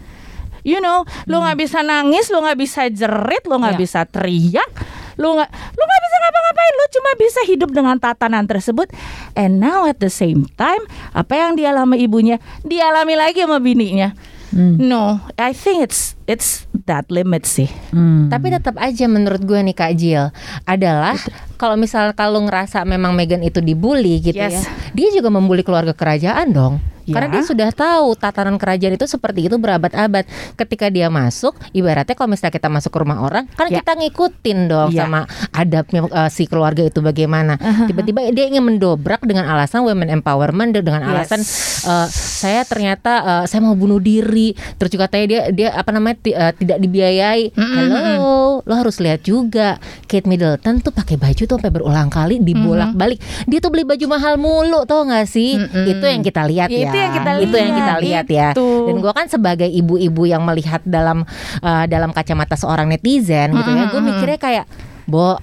You 0.64 0.80
know, 0.80 1.04
lo 1.28 1.44
nggak 1.44 1.62
bisa 1.62 1.84
nangis, 1.84 2.32
lo 2.32 2.42
nggak 2.42 2.58
bisa 2.58 2.90
jerit, 2.90 3.46
lo 3.46 3.62
nggak 3.62 3.76
Ya. 3.76 3.82
bisa 3.86 4.02
teriak, 4.02 4.72
lo 5.16 5.36
nggak, 5.36 5.50
lo 5.52 5.84
nggak 5.84 6.02
bisa 6.04 6.16
ngapa-ngapain, 6.22 6.74
lo 6.76 6.86
cuma 6.92 7.12
bisa 7.16 7.40
hidup 7.48 7.70
dengan 7.72 7.96
tatanan 7.98 8.46
tersebut. 8.46 8.88
And 9.36 9.60
now 9.60 9.88
at 9.88 10.00
the 10.00 10.12
same 10.12 10.48
time, 10.56 10.84
apa 11.12 11.34
yang 11.36 11.56
dialami 11.56 12.04
ibunya, 12.04 12.38
dialami 12.64 13.16
lagi 13.16 13.44
sama 13.44 13.60
bininya. 13.60 14.16
No, 14.56 15.20
I 15.36 15.52
think 15.52 15.84
it's 15.84 16.16
it's 16.32 16.64
that 16.88 17.12
limit 17.12 17.44
sih. 17.44 17.68
Hmm. 17.92 18.32
Tapi 18.32 18.56
tetap 18.56 18.80
aja 18.80 19.04
menurut 19.04 19.44
gue 19.44 19.60
nih 19.60 19.76
Kak 19.76 19.94
Jill 20.00 20.32
adalah 20.64 21.20
kalau 21.60 21.76
misal 21.76 22.16
kalau 22.16 22.40
ngerasa 22.40 22.88
memang 22.88 23.12
Meghan 23.20 23.44
itu 23.44 23.60
dibully 23.60 24.24
gitu 24.24 24.40
Yes. 24.40 24.64
ya, 24.64 24.64
dia 24.96 25.12
juga 25.12 25.28
membuli 25.28 25.60
keluarga 25.60 25.92
kerajaan 25.92 26.56
dong. 26.56 26.80
Ya. 27.06 27.14
Karena 27.14 27.38
dia 27.38 27.44
sudah 27.46 27.70
tahu 27.70 28.18
tatanan 28.18 28.58
kerajaan 28.58 28.98
itu 28.98 29.06
seperti 29.06 29.46
itu 29.46 29.56
berabad-abad. 29.56 30.26
Ketika 30.54 30.90
dia 30.90 31.08
masuk, 31.08 31.54
ibaratnya 31.72 32.18
kalau 32.18 32.34
misalnya 32.34 32.54
kita 32.54 32.66
masuk 32.66 32.90
ke 32.90 33.00
rumah 33.00 33.22
orang, 33.22 33.46
kan 33.54 33.70
Ya. 33.70 33.80
kita 33.80 33.94
ngikutin 33.94 34.60
dong 34.66 34.90
Ya. 34.90 35.06
sama 35.06 35.30
adabnya 35.50 36.02
eh, 36.06 36.30
si 36.30 36.50
keluarga 36.50 36.82
itu 36.82 37.00
bagaimana. 37.00 37.62
Tiba-tiba 37.86 38.26
dia 38.30 38.50
ingin 38.50 38.66
mendobrak 38.66 39.22
dengan 39.22 39.46
alasan 39.46 39.86
women 39.86 40.10
empowerment 40.12 40.74
dengan 40.74 41.06
Yes. 41.06 41.10
alasan 41.14 41.42
eh, 41.86 42.08
saya 42.10 42.62
ternyata 42.66 43.12
eh, 43.22 43.44
saya 43.46 43.62
mau 43.62 43.78
bunuh 43.78 44.02
diri. 44.02 44.52
Terus 44.76 44.90
juga 44.90 45.06
katanya 45.06 45.26
dia 45.30 45.42
dia 45.54 45.70
apa 45.72 45.94
namanya 45.94 46.18
eh, 46.26 46.52
tidak 46.58 46.78
dibiayai. 46.82 47.54
Hello, 47.54 48.66
lo 48.66 48.74
harus 48.74 48.98
lihat 48.98 49.22
juga 49.22 49.78
Kate 50.06 50.26
Middleton 50.26 50.82
tuh 50.82 50.90
pakai 50.90 51.16
baju 51.16 51.38
tuh 51.38 51.56
sampai 51.56 51.70
berulang 51.70 52.10
kali 52.10 52.42
dibolak-balik. 52.42 53.22
Dia 53.46 53.60
tuh 53.60 53.70
beli 53.70 53.86
baju 53.86 54.06
mahal 54.10 54.36
mulu 54.36 54.84
tau 54.84 55.06
gak 55.06 55.30
sih? 55.30 55.54
Itu 55.62 56.02
yang 56.02 56.26
kita 56.26 56.48
lihat 56.48 56.68
Ya, 56.68 56.78
ya. 56.78 56.90
Itu 56.90 56.95
yang 56.98 57.14
kita 57.14 57.30
Itu 57.44 57.56
yang 57.60 57.74
kita 57.76 57.94
lihat, 58.00 58.04
lihat 58.04 58.28
ya. 58.32 58.50
itu. 58.56 58.70
Dan 58.88 58.96
gue 59.04 59.12
kan 59.12 59.28
sebagai 59.28 59.68
ibu-ibu 59.68 60.24
yang 60.26 60.42
melihat 60.48 60.80
dalam 60.88 61.28
uh, 61.62 61.86
dalam 61.86 62.16
kacamata 62.16 62.56
seorang 62.56 62.88
netizen 62.88 63.52
gitu 63.54 63.70
ya, 63.70 63.92
gue 63.92 64.02
mikirnya 64.02 64.40
kayak, 64.40 64.66
Bo, 65.06 65.38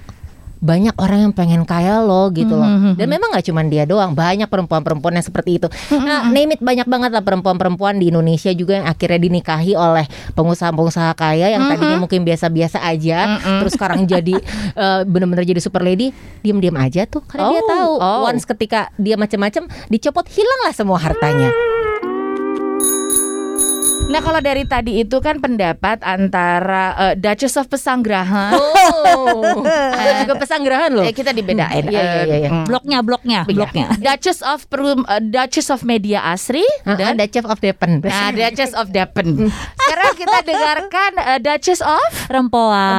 banyak 0.63 0.95
orang 0.95 1.27
yang 1.27 1.33
pengen 1.35 1.67
kaya 1.67 1.99
loh 1.99 2.31
gitu 2.31 2.55
loh. 2.55 2.95
Dan 2.95 3.11
memang 3.11 3.35
nggak 3.35 3.51
cuma 3.51 3.59
dia 3.67 3.83
doang, 3.83 4.15
banyak 4.15 4.47
perempuan-perempuan 4.47 5.19
yang 5.19 5.25
seperti 5.27 5.59
itu. 5.59 5.67
Nah, 5.91 6.31
name 6.31 6.55
it 6.55 6.61
banyak 6.63 6.87
banget 6.87 7.11
lah 7.11 7.19
perempuan-perempuan 7.19 7.99
di 7.99 8.07
Indonesia 8.07 8.47
juga 8.55 8.79
yang 8.79 8.87
akhirnya 8.87 9.19
dinikahi 9.19 9.75
oleh 9.75 10.07
pengusaha-pengusaha 10.39 11.11
kaya 11.19 11.51
yang 11.51 11.67
tadinya 11.67 11.99
mungkin 11.99 12.23
biasa-biasa 12.23 12.79
aja, 12.79 13.43
terus 13.59 13.75
sekarang 13.75 14.07
jadi 14.07 14.39
eh, 14.73 15.01
bener-bener 15.03 15.43
jadi 15.43 15.59
super 15.59 15.83
lady, 15.83 16.15
diem-diem 16.39 16.79
aja 16.79 17.03
tuh 17.03 17.19
karena 17.27 17.51
dia 17.51 17.61
Oh, 17.63 17.67
tahu 17.67 17.91
oh. 17.99 18.19
once 18.23 18.47
ketika 18.47 18.87
dia 18.95 19.19
macam-macam 19.19 19.67
dicopot 19.91 20.23
hilanglah 20.31 20.71
semua 20.71 20.95
hartanya. 20.95 21.51
Nah 24.13 24.21
kalau 24.21 24.37
dari 24.45 24.61
tadi 24.61 25.01
itu 25.01 25.17
kan 25.17 25.41
pendapat 25.41 25.97
antara 26.05 26.93
eh, 27.09 27.13
Duchess 27.17 27.57
of 27.57 27.65
Pesanggerahan. 27.65 28.53
Oh, 28.53 29.41
ada 29.97 30.21
juga 30.21 30.37
pesanggerahan 30.37 30.93
loh. 30.93 31.01
Eh, 31.01 31.09
kita 31.09 31.33
dibedain. 31.33 31.81
Iya, 31.89 31.97
iya, 31.97 32.21
iya, 32.21 32.37
iya. 32.45 32.49
Eh, 32.53 32.65
Bloknya, 32.69 33.01
bloknya, 33.01 33.41
Iya. 33.49 33.57
bloknya. 33.57 33.85
Duchess 33.97 34.45
of 34.45 34.69
Perum, 34.69 35.01
eh, 35.09 35.17
Duchess 35.17 35.73
of 35.73 35.81
Media 35.81 36.21
Asri 36.29 36.61
Dan 36.85 37.17
dan 37.17 37.25
Chef 37.25 37.41
of 37.49 37.57
Depen. 37.57 38.05
nah, 38.05 38.29
Duchess 38.29 38.77
of 38.77 38.93
Depen. 38.93 39.49
Sekarang 39.49 40.13
kita 40.13 40.37
dengarkan 40.45 41.11
eh, 41.17 41.39
Duchess 41.41 41.81
of. 41.81 42.11
Rempoa, 42.29 42.89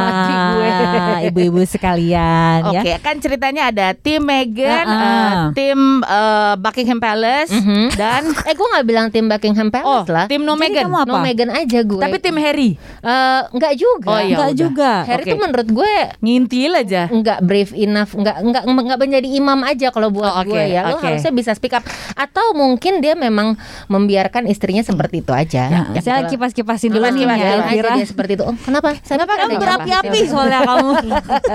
ibu-ibu 1.30 1.62
sekalian 1.62 2.74
ya. 2.74 2.82
Oke, 2.82 2.92
kan 2.98 3.22
ceritanya 3.22 3.70
ada 3.70 3.94
tim 3.94 4.18
Meghan, 4.18 4.86
Uh-uh. 4.86 4.98
eh, 4.98 5.32
tim 5.54 5.78
eh, 6.02 6.54
Buckingham 6.58 6.98
Palace 6.98 7.54
dan 7.94 8.34
Eh 8.44 8.52
gue 8.52 8.66
gak 8.66 8.84
bilang 8.84 9.06
tim 9.14 9.30
Buckingham 9.30 9.70
oh, 9.70 10.02
Palace 10.02 10.10
lah. 10.10 10.26
tim 10.26 10.42
no 10.42 10.58
kamu 10.58 10.96
apa? 11.04 11.10
No 11.10 11.20
Meghan 11.20 11.50
aja 11.50 11.78
gue. 11.80 12.00
Tapi 12.00 12.16
tim 12.18 12.36
Harry 12.36 12.70
Eh, 12.98 13.40
nggak 13.46 13.74
juga. 13.74 14.08
Oh, 14.08 14.18
iya. 14.18 14.34
Enggak 14.34 14.50
udah. 14.50 14.58
juga. 14.58 14.92
Harry 15.04 15.22
Oke. 15.22 15.30
tuh 15.30 15.38
menurut 15.38 15.68
gue 15.70 15.92
ngintil 16.18 16.72
aja. 16.74 17.02
nggak 17.06 17.38
brave 17.40 17.72
enough, 17.74 18.10
nggak 18.10 18.36
nggak 18.42 18.62
nggak 18.64 18.98
menjadi 18.98 19.28
imam 19.30 19.60
aja 19.62 19.88
kalau 19.88 20.08
buat 20.08 20.26
Oh, 20.26 20.40
oke, 20.40 20.50
gue 20.50 20.64
ya. 20.66 20.80
Lo 20.86 20.96
oke. 20.96 21.04
harusnya 21.04 21.30
bisa 21.30 21.52
speak 21.52 21.72
up. 21.72 21.84
Atau 22.14 22.52
mungkin 22.52 22.98
dia 22.98 23.12
memang 23.12 23.54
membiarkan 23.86 24.46
istrinya 24.46 24.80
seperti 24.80 25.20
itu 25.20 25.30
aja. 25.30 25.62
Ya, 25.66 25.80
Ya, 25.90 26.00
saya 26.00 26.24
kipas-kipasin 26.24 26.88
dulu 26.88 27.04
nih 27.06 27.22
ya, 27.22 27.30
aja 27.30 27.46
Elvira. 27.60 27.90
dia 27.94 28.06
seperti 28.06 28.32
itu. 28.34 28.44
Oh, 28.44 28.56
kenapa? 28.56 28.96
Saya 28.98 29.20
Kenapa 29.20 29.32
kamu 29.38 29.56
berapi-api 29.56 30.18
soalnya 30.24 30.60
kamu? 30.64 30.90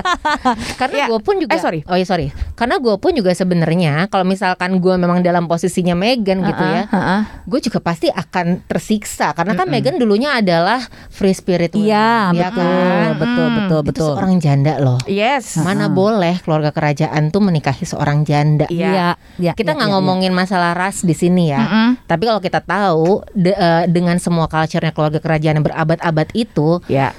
Karena 0.79 0.97
Ya. 0.97 1.05
gue 1.07 1.19
pun 1.19 1.35
juga 1.37 1.49
Eh, 1.49 1.59
sorry. 1.59 1.79
Oh 1.83 1.95
ya 1.95 2.03
sorry 2.03 2.29
Karena 2.59 2.75
gue 2.75 2.91
pun 2.95 3.15
juga 3.15 3.31
sebenarnya 3.31 4.11
Kalau 4.11 4.27
misalkan 4.27 4.77
gue 4.77 4.91
memang 4.93 5.23
dalam 5.23 5.47
posisinya 5.47 5.95
Megan 5.95 6.43
gitu 6.43 6.59
ya 6.59 6.83
Heeh. 6.85 7.21
Gue 7.47 7.59
juga 7.59 7.79
pasti 7.79 8.11
akan 8.11 8.67
tersiksa 8.67 9.31
Karena 9.31 9.55
kan 9.55 9.65
Megan 9.65 9.95
dulunya 9.95 10.35
adalah 10.35 10.83
Free 11.07 11.31
spirit 11.31 11.71
Iya, 11.71 12.35
ya 12.35 12.51
betul, 12.51 12.59
kan? 12.59 13.09
betul, 13.15 13.47
betul, 13.47 13.79
Itu 13.79 13.87
betul. 13.87 14.07
seorang 14.11 14.33
janda 14.37 14.73
loh 14.77 14.99
Yes. 15.07 15.55
Mana 15.57 15.87
boleh 15.87 16.35
keluarga 16.39 16.69
kerajaan 16.69 17.31
tuh 17.31 17.39
menikahi 17.39 17.87
seorang 17.87 18.21
janda 18.21 18.67
Iya. 18.67 19.15
Iya, 19.39 19.55
kita 19.55 19.71
iya, 19.71 19.77
nggak 19.77 19.87
iya, 19.87 19.95
ngomongin 19.95 20.33
masalah 20.33 20.75
ras 20.75 21.01
di 21.01 21.13
sini 21.13 21.47
ya, 21.47 21.61
Mm-mm. 21.61 21.89
tapi 22.03 22.25
kalau 22.25 22.39
kita 22.39 22.59
tahu 22.59 23.23
de- 23.31 23.53
eh, 23.53 23.87
dengan 23.87 24.19
semua 24.19 24.45
culture-nya 24.45 24.91
keluarga 24.91 25.17
kerajaan 25.17 25.55
yang 25.55 25.65
berabad-abad 25.65 26.27
itu 26.33 26.83
Ya. 26.85 27.15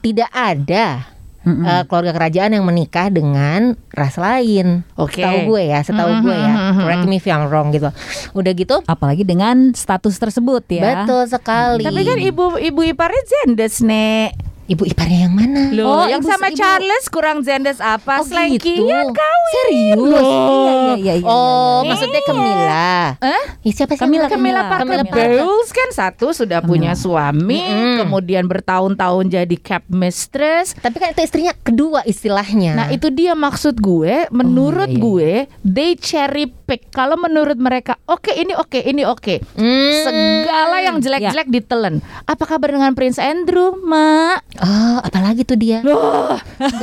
tidak 0.00 0.26
ada 0.32 1.06
Mm-mm. 1.40 1.64
eh, 1.64 1.82
keluarga 1.88 2.12
kerajaan 2.12 2.52
yang 2.52 2.64
menikah 2.68 3.08
dengan 3.08 3.72
ras 3.90 4.20
lain. 4.20 4.84
Oke. 5.00 5.24
Setahu 5.24 5.38
gue 5.48 5.62
ya, 5.72 5.80
setahu 5.80 6.10
gue 6.20 6.36
ya. 6.36 6.52
Correct 6.76 7.04
me 7.08 7.16
if 7.16 7.24
I'm 7.24 7.48
wrong 7.48 7.72
gitu. 7.72 7.88
Udah 8.36 8.52
gitu, 8.52 8.76
Apalagi 8.84 9.24
dengan 9.24 9.72
status 9.72 10.20
tersebut 10.20 10.68
ya. 10.68 11.04
betul 11.04 11.24
sekali. 11.26 11.82
Tapi 11.82 12.00
kan 12.04 12.18
ibu 12.20 12.60
ibu 12.60 12.80
iparnya 12.84 13.22
Zendes, 13.24 13.80
Nek. 13.80 14.36
Ibu 14.70 14.86
iparnya 14.86 15.26
yang 15.26 15.34
mana? 15.34 15.74
Loh, 15.74 15.86
Oh, 15.92 16.04
yang 16.06 16.22
ibu- 16.22 16.30
sama 16.30 16.46
ibu- 16.46 16.56
Charles 16.56 17.04
kurang 17.06 17.42
Zendes 17.42 17.76
apa? 17.76 18.22
Oh, 18.22 18.24
Slanky 18.24 18.54
gitu. 18.78 18.86
ya 18.86 19.02
kawin. 19.02 19.50
Serius? 19.50 20.22
Iya, 20.22 20.70
iya, 20.70 20.94
iya, 20.94 21.14
iya, 21.16 21.26
Oh, 21.26 21.82
iya. 21.82 21.90
maksudnya 21.90 22.20
Camilla. 22.22 22.94
Eh? 23.18 23.42
Ih, 23.62 23.72
siapa 23.72 23.92
sih? 23.92 24.00
Camilla, 24.00 24.26
Camilla 24.26 24.38
Camilla, 24.56 24.62
Parker 24.64 24.86
Camilla 24.96 25.04
Parker. 25.04 25.30
Bowles 25.40 25.70
kan 25.70 25.88
satu 25.90 26.26
sudah 26.30 26.60
punya 26.60 26.94
suami, 26.94 27.58
Mm-mm. 27.58 27.98
kemudian 28.00 28.46
bertahun-tahun 28.46 29.24
jadi 29.28 29.56
cap 29.58 29.82
mistress. 29.86 30.72
Tapi 30.76 30.96
kan 30.96 31.10
itu 31.10 31.20
istrinya 31.20 31.52
kedua 31.56 32.00
istilahnya. 32.04 32.72
Nah 32.72 32.86
itu 32.88 33.10
dia 33.10 33.34
maksud 33.34 33.74
gue, 33.76 34.30
menurut 34.30 34.86
iya, 34.86 34.94
iya. 34.94 35.02
gue, 35.02 35.30
they 35.62 35.90
cherry 35.94 36.46
pick. 36.46 36.86
Kalau 36.88 37.18
menurut 37.18 37.58
mereka, 37.58 37.98
oke 38.06 38.30
ini 38.30 38.54
oke 38.54 38.78
ini 38.78 39.02
oke, 39.02 39.42
Hmm. 39.52 39.92
segala 40.00 40.78
yang 40.78 40.96
jelek-jelek 40.96 41.48
ditelen. 41.48 41.98
Apa 42.24 42.46
kabar 42.46 42.70
dengan 42.70 42.94
Prince 42.94 43.18
Andrew, 43.18 43.74
Mak? 43.76 44.59
Oh, 44.60 44.98
apalagi 45.00 45.42
tuh 45.48 45.56
dia? 45.56 45.80
Loh, 45.80 46.36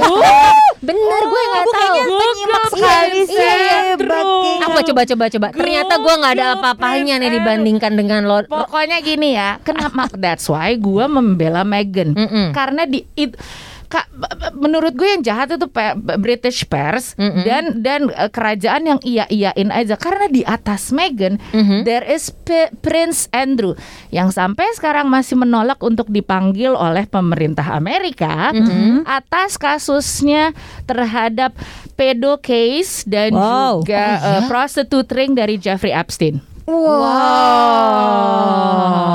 Bener, 0.88 1.22
gue 1.25 1.41
nggak 1.50 1.67
tahu. 1.69 1.98
penyimak 2.05 2.63
Iya, 2.63 2.74
sekali 2.74 3.19
iya, 3.29 3.53
iya, 3.57 3.77
Andrew. 3.93 4.62
Apa 4.65 4.79
coba 4.81 5.01
coba 5.05 5.25
coba. 5.29 5.48
Ternyata 5.53 5.93
gue 5.98 6.13
nggak 6.22 6.34
ada 6.38 6.48
apa-apanya 6.57 7.15
nih 7.17 7.31
dibandingkan 7.38 7.93
dengan 7.93 8.25
lo. 8.25 8.46
Pokoknya 8.46 8.98
gini 9.01 9.38
ya, 9.38 9.57
kenapa? 9.62 10.10
That's 10.17 10.50
why 10.50 10.74
gue 10.74 11.05
membela 11.05 11.62
Meghan 11.62 12.13
Mm-mm. 12.13 12.48
karena 12.53 12.86
di 12.86 13.05
it, 13.13 13.38
Kak, 13.88 14.12
menurut 14.53 14.91
gue 14.94 15.08
yang 15.08 15.24
jahat 15.24 15.48
itu 15.50 15.63
British 16.17 16.63
pers 16.63 17.15
Mm-mm. 17.15 17.41
dan 17.41 17.63
dan 17.79 18.01
eh, 18.10 18.27
kerajaan 18.27 18.84
yang 18.86 19.00
iya 19.01 19.24
iyain 19.27 19.70
aja 19.70 19.96
karena 19.96 20.27
di 20.27 20.44
atas 20.44 20.91
Meghan 20.91 21.39
Mhm. 21.50 21.84
there 21.84 22.03
is 22.03 22.27
P- 22.29 22.67
Prince 22.77 23.32
Andrew 23.32 23.79
yang 24.10 24.27
sampai 24.29 24.67
sekarang 24.74 25.08
masih 25.08 25.36
menolak 25.36 25.79
untuk 25.79 26.08
dipanggil 26.08 26.72
oleh 26.72 27.03
pemerintah 27.06 27.63
Amerika 27.72 28.51
Mm-hmm. 28.51 29.03
atas 29.03 29.56
kasusnya 29.56 30.51
terhadap 30.84 31.56
pedo 31.94 32.38
case 32.38 33.03
dan 33.03 33.32
Wow. 33.32 33.82
juga 33.82 34.03
Oh, 34.13 34.20
iya? 34.20 34.38
eh, 34.38 34.44
prostitute 34.46 35.10
ring 35.10 35.32
dari 35.32 35.56
Jeffrey 35.56 35.91
Epstein. 35.91 36.44
Wow. 36.68 38.28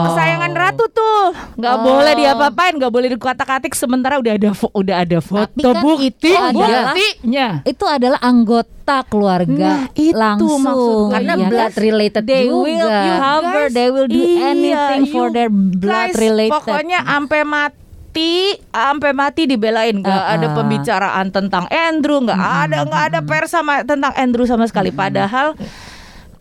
Kesayangan 0.06 0.52
ratu 0.52 0.84
tuh 0.88 1.20
nggak 1.54 1.74
Oh. 1.74 1.82
boleh 1.84 2.12
diapa-apain, 2.16 2.72
nggak 2.74 2.90
boleh 2.90 3.08
dikuatak-atik 3.12 3.72
sementara 3.72 4.16
udah 4.16 4.32
ada 4.32 4.48
udah 4.72 4.96
ada 4.98 5.18
foto 5.20 5.52
Tapi 5.52 5.62
kan 5.68 5.78
bukti 5.78 6.08
itu 6.08 6.28
adalah- 6.32 6.90
buktinya. 6.90 7.46
Itu 7.62 7.84
adalah 7.86 8.18
anggota 8.20 8.96
keluarga 9.04 9.68
Nah, 9.78 9.82
itu 9.94 10.12
langsung. 10.12 10.58
maksud 10.58 10.98
gue. 10.98 11.12
Karena 11.12 11.32
ya 11.34 11.46
blood 11.46 11.72
related 11.78 12.22
They 12.24 12.42
juga. 12.42 12.58
will 12.58 12.88
You 12.88 13.14
guys, 13.20 13.70
they 13.70 13.86
will 13.86 14.08
do 14.08 14.16
iya, 14.16 14.50
anything 14.50 15.02
for 15.06 15.28
their 15.28 15.48
blood 15.48 16.08
guys, 16.08 16.16
related. 16.16 16.52
Pokoknya 16.56 16.98
sampai 17.02 17.40
mati, 17.44 18.32
sampai 18.66 19.10
mati 19.12 19.42
dibelain. 19.46 19.94
Gak 19.98 20.10
Uh-uh. 20.10 20.34
ada 20.34 20.46
pembicaraan 20.50 21.26
tentang 21.28 21.64
Andrew, 21.68 22.18
nggak 22.18 22.38
ada 22.38 22.76
nggak 22.82 23.02
ada 23.08 23.18
pers 23.20 23.50
sama 23.50 23.82
tentang 23.82 24.10
Andrew 24.14 24.44
sama 24.44 24.64
sekali. 24.64 24.90
Padahal 24.90 25.52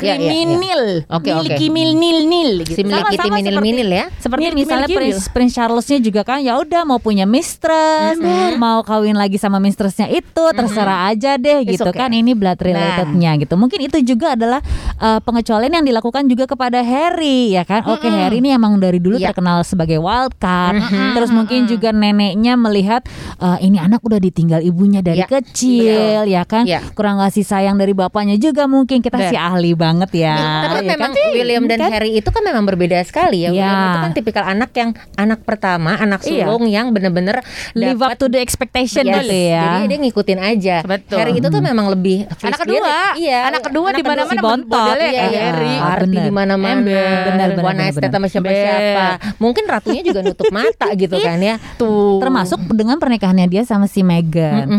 Iya, 0.02 0.16
iya, 0.16 0.18
iya. 0.18 0.30
kriminal, 0.34 0.84
Oke, 1.08 1.30
oke. 1.30 1.38
miliki 1.46 1.66
mil 1.70 1.92
nil 1.94 2.20
nil 2.26 2.52
gitu. 2.66 2.78
Si 2.78 2.82
miliki 2.82 3.16
Sama-sama 3.18 3.36
minil-minil 3.38 3.90
ya. 3.90 4.06
Seperti 4.18 4.42
Milky 4.44 4.58
misalnya 4.58 4.88
Milky 4.88 4.98
Prince, 4.98 5.24
Prince 5.30 5.54
Charlesnya 5.54 6.00
juga 6.00 6.22
kan 6.24 6.42
ya 6.42 6.58
udah 6.58 6.82
mau 6.84 6.98
punya 6.98 7.24
mistress, 7.26 8.18
mau 8.58 8.82
kawin 8.82 9.16
lagi 9.16 9.38
sama 9.38 9.58
mistressnya 9.58 10.10
itu 10.10 10.44
terserah 10.52 11.10
aja 11.10 11.38
deh 11.38 11.64
gitu 11.66 11.86
okay. 11.86 11.98
kan 11.98 12.10
ini 12.12 12.34
blood 12.34 12.58
relatednya 12.58 13.38
gitu. 13.40 13.54
Mungkin 13.56 13.80
itu 13.86 13.98
juga 14.04 14.34
adalah 14.34 14.60
uh, 14.98 15.20
pengecualian 15.22 15.82
yang 15.82 15.86
dilakukan 15.86 16.26
juga 16.26 16.50
kepada 16.50 16.82
Harry 16.82 17.54
ya 17.54 17.64
kan. 17.64 17.86
Oke 17.86 18.08
Harry 18.08 18.42
ini 18.42 18.52
emang 18.52 18.78
dari 18.78 18.98
dulu 18.98 19.18
Iya. 19.18 19.32
terkenal 19.32 19.62
sebagai 19.62 20.02
wild 20.02 20.34
card. 20.42 20.82
Terus 21.14 21.30
mungkin 21.30 21.70
juga 21.70 21.94
neneknya 21.94 22.58
melihat 22.58 23.06
uh, 23.38 23.60
ini 23.60 23.78
anak 23.78 24.02
udah 24.02 24.18
ditinggal 24.18 24.64
ibunya 24.64 25.04
dari 25.04 25.22
Iya. 25.22 25.28
kecil 25.30 26.26
ya 26.26 26.42
kan. 26.48 26.66
Iya. 26.66 26.82
Kurang 26.98 27.22
ngasih 27.22 27.46
sayang 27.46 27.76
dari 27.78 27.94
bapaknya 27.94 28.40
juga 28.40 28.66
mungkin 28.66 29.04
kita 29.04 29.20
Nah. 29.20 29.30
sih 29.30 29.38
ahli 29.38 29.72
banget 29.76 29.91
ya. 30.14 30.38
Tapi 30.70 30.86
ya 30.86 30.92
memang 30.96 31.12
kan? 31.12 31.32
William 31.34 31.64
dan 31.66 31.80
Kan? 31.82 31.90
Harry 31.92 32.12
itu 32.16 32.30
kan 32.30 32.42
memang 32.42 32.64
berbeda 32.64 33.02
sekali 33.02 33.44
ya. 33.44 33.50
William 33.50 33.68
Iya. 33.68 33.88
itu 33.88 34.00
kan 34.00 34.12
tipikal 34.14 34.44
anak 34.46 34.72
yang 34.72 34.90
anak 35.16 35.40
pertama, 35.42 35.98
anak 35.98 36.22
Iya. 36.24 36.46
sulung 36.46 36.66
yang 36.68 36.94
bener-bener 36.94 37.42
live 37.74 37.98
up 37.98 38.14
to 38.16 38.28
the 38.28 38.38
expectation 38.38 39.04
Yes. 39.04 39.26
gitu 39.26 39.38
ya. 39.50 39.64
Jadi 39.64 39.86
dia 39.90 39.98
ngikutin 40.00 40.40
aja. 40.40 40.76
Betul. 40.86 41.18
Harry 41.18 41.34
itu 41.36 41.48
tuh 41.48 41.62
memang 41.62 41.90
lebih 41.90 42.30
Anak 42.42 42.60
kedua, 42.62 43.18
Iya. 43.18 43.40
anak 43.50 43.62
kedua 43.66 43.88
di 43.92 44.02
kedua 44.02 44.12
mana-mana 44.14 44.32
si 44.32 44.38
bontot. 44.40 44.96
Iya, 44.98 45.24
iya. 45.28 45.42
Harry. 45.50 45.76
Arti 45.76 46.18
di 46.18 46.32
mana-mana. 46.32 46.80
Benar, 46.82 47.50
benar, 47.58 47.66
One 47.66 47.78
night 47.78 47.96
sama 47.98 48.28
siapa-siapa. 48.28 49.08
Mungkin 49.38 49.64
ratunya 49.66 50.02
juga 50.02 50.22
nutup 50.22 50.48
mata 50.50 50.88
gitu 51.02 51.18
kan 51.18 51.42
ya. 51.42 51.56
Tuh. 51.76 52.22
termasuk 52.22 52.62
dengan 52.72 53.02
pernikahannya 53.02 53.50
dia 53.50 53.64
sama 53.66 53.90
si 53.90 54.06
Meghan. 54.06 54.70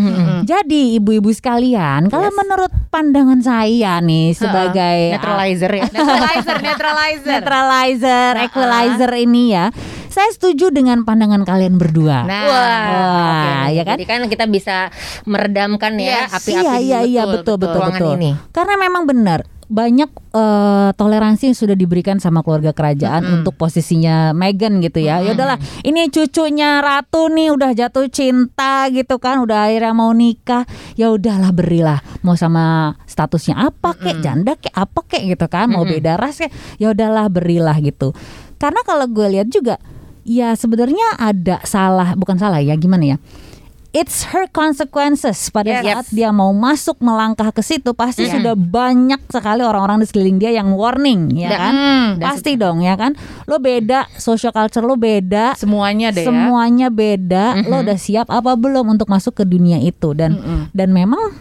Jadi 0.47 0.97
ibu-ibu 0.97 1.33
sekalian, 1.33 2.07
kalau 2.07 2.31
menurut 2.31 2.71
pandangan 2.89 3.41
saya 3.41 3.99
nih 3.99 4.31
sebagai 4.33 5.02
Neutralizer 5.17 5.73
ya. 5.73 5.85
Neutralizer, 5.91 6.57
neutralizer. 6.63 7.31
neutralizer, 7.33 8.33
equalizer 8.47 9.11
ini 9.19 9.45
ya, 9.51 9.65
saya 10.07 10.29
setuju 10.29 10.69
dengan 10.69 11.03
pandangan 11.03 11.43
kalian 11.43 11.81
berdua. 11.81 12.23
Nah, 12.23 12.43
Wah, 12.45 12.85
Oke, 13.67 13.77
ya 13.77 13.83
kan? 13.83 13.97
Jadi 13.97 14.07
kan 14.07 14.21
kita 14.29 14.45
bisa 14.47 14.77
meredamkan 15.25 15.97
ya 15.97 16.29
Yes. 16.29 16.37
api-api 16.37 16.63
iya 16.63 16.75
iya 16.79 16.99
iya 17.03 17.23
betul 17.25 17.57
betul 17.57 17.81
ruangan 17.81 18.01
betul. 18.01 18.15
ini. 18.21 18.31
Karena 18.53 18.75
memang 18.77 19.09
benar 19.09 19.41
banyak 19.73 20.13
eh, 20.37 20.91
toleransi 20.93 21.49
yang 21.49 21.57
sudah 21.57 21.73
diberikan 21.73 22.21
sama 22.21 22.45
keluarga 22.45 22.77
kerajaan 22.77 23.41
untuk 23.41 23.57
posisinya 23.57 24.37
Meghan 24.37 24.85
gitu 24.85 25.01
ya. 25.01 25.25
Ya 25.25 25.33
udahlah, 25.33 25.57
ini 25.81 26.13
cucunya 26.13 26.85
ratu 26.85 27.33
nih 27.33 27.49
udah 27.57 27.73
jatuh 27.73 28.05
cinta 28.13 28.93
gitu 28.93 29.17
kan, 29.17 29.41
udah 29.41 29.73
akhirnya 29.73 29.97
mau 29.97 30.13
nikah. 30.13 30.69
Ya 30.93 31.09
udahlah 31.09 31.57
berilah 31.57 32.05
mau 32.21 32.37
sama 32.37 32.93
statusnya 33.09 33.57
apa 33.57 33.97
kek, 33.97 34.21
janda 34.21 34.61
kek, 34.61 34.77
apa 34.77 35.01
kek 35.09 35.25
gitu 35.25 35.49
kan, 35.49 35.73
mau 35.73 35.89
beda 35.89 36.21
ras 36.21 36.37
kek. 36.37 36.53
Ya 36.77 36.93
udahlah 36.93 37.33
berilah 37.33 37.81
gitu. 37.81 38.13
Karena 38.61 38.85
kalau 38.85 39.09
gue 39.09 39.27
lihat 39.33 39.49
juga 39.49 39.81
ya 40.23 40.53
sebenarnya 40.53 41.17
ada 41.17 41.65
salah, 41.65 42.13
bukan 42.13 42.37
salah 42.37 42.61
ya, 42.61 42.77
gimana 42.77 43.17
ya? 43.17 43.19
It's 43.93 44.25
her 44.33 44.49
consequences. 44.49 45.37
Pada 45.49 45.69
Yes. 45.69 45.85
saat 45.85 46.07
dia 46.09 46.33
mau 46.33 46.49
masuk 46.51 46.97
melangkah 46.99 47.53
ke 47.53 47.61
situ 47.61 47.93
pasti 47.93 48.25
sudah 48.25 48.57
banyak 48.57 49.21
sekali 49.29 49.61
orang-orang 49.61 50.01
di 50.01 50.09
sekeliling 50.09 50.39
dia 50.39 50.49
yang 50.51 50.73
warning 50.73 51.29
ya 51.31 51.49
Dan- 51.49 51.61
kan? 51.61 51.75
Hmm, 51.75 52.09
pasti 52.19 52.57
dong 52.57 52.81
ya 52.81 52.97
kan? 52.97 53.13
Lo 53.45 53.61
beda 53.61 54.09
social 54.17 54.49
culture 54.51 54.81
lo 54.81 54.97
beda. 54.97 55.53
Semuanya 55.55 56.09
deh 56.09 56.25
ya. 56.25 56.29
semuanya 56.29 56.89
beda. 56.89 57.69
Lo 57.69 57.81
udah 57.81 57.95
siap 57.95 58.27
apa 58.27 58.57
belum 58.57 58.89
untuk 58.91 59.07
masuk 59.07 59.37
ke 59.37 59.45
dunia 59.45 59.77
itu? 59.77 60.17
Dan 60.17 60.41
dan 60.73 60.89
memang 60.91 61.37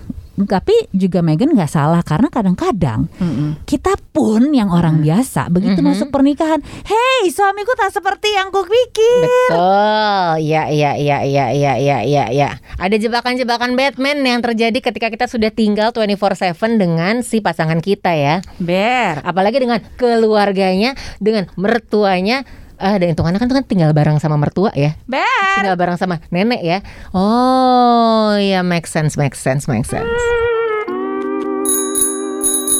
tapi 0.46 0.74
juga 0.94 1.22
Megan 1.26 1.54
nggak 1.54 1.72
salah 1.72 2.02
karena 2.06 2.28
kadang-kadang 2.30 3.10
Mm-mm. 3.18 3.64
kita 3.66 3.98
pun 4.12 4.52
yang 4.52 4.70
orang 4.70 5.02
biasa 5.02 5.48
begitu 5.50 5.80
masuk 5.82 6.10
pernikahan 6.14 6.62
hey 6.86 7.30
suamiku 7.30 7.74
tak 7.78 7.94
seperti 7.94 8.32
yang 8.34 8.54
kupikir 8.54 9.22
Betul, 9.22 10.48
ya, 10.48 10.68
ya, 10.72 10.96
ya, 10.96 11.24
ya, 11.24 11.46
ya, 11.52 11.74
ya, 11.78 11.98
ya, 12.04 12.26
ya. 12.32 12.50
Ada 12.80 12.96
jebakan-jebakan 12.98 13.76
Batman 13.76 14.24
yang 14.24 14.40
terjadi 14.40 14.80
ketika 14.80 15.08
kita 15.12 15.26
sudah 15.28 15.52
tinggal 15.52 15.94
24/7 15.94 16.80
dengan 16.80 17.22
si 17.22 17.44
pasangan 17.44 17.84
kita 17.84 18.16
ya. 18.16 18.40
Ber. 18.58 19.22
Apalagi 19.22 19.62
dengan 19.62 19.84
keluarganya, 20.00 20.96
dengan 21.20 21.48
mertuanya. 21.60 22.48
Ah, 22.82 22.98
dan 22.98 23.14
hitungannya 23.14 23.38
kan 23.38 23.46
itu 23.46 23.56
kan 23.62 23.66
tinggal 23.70 23.94
bareng 23.94 24.18
sama 24.18 24.42
mertua 24.42 24.74
ya. 24.74 24.98
Ber. 25.06 25.22
Tinggal 25.62 25.78
bareng 25.78 25.98
sama 26.02 26.18
nenek 26.34 26.62
ya. 26.66 26.82
Oh, 27.14 27.91
ya 28.38 28.62
make 28.62 28.86
sense, 28.86 29.18
make 29.18 29.34
sense, 29.34 29.68
make 29.68 29.84
sense. 29.84 30.08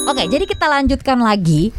Oke, 0.08 0.26
jadi 0.26 0.44
kita 0.44 0.66
lanjutkan 0.66 1.18
lagi. 1.22 1.70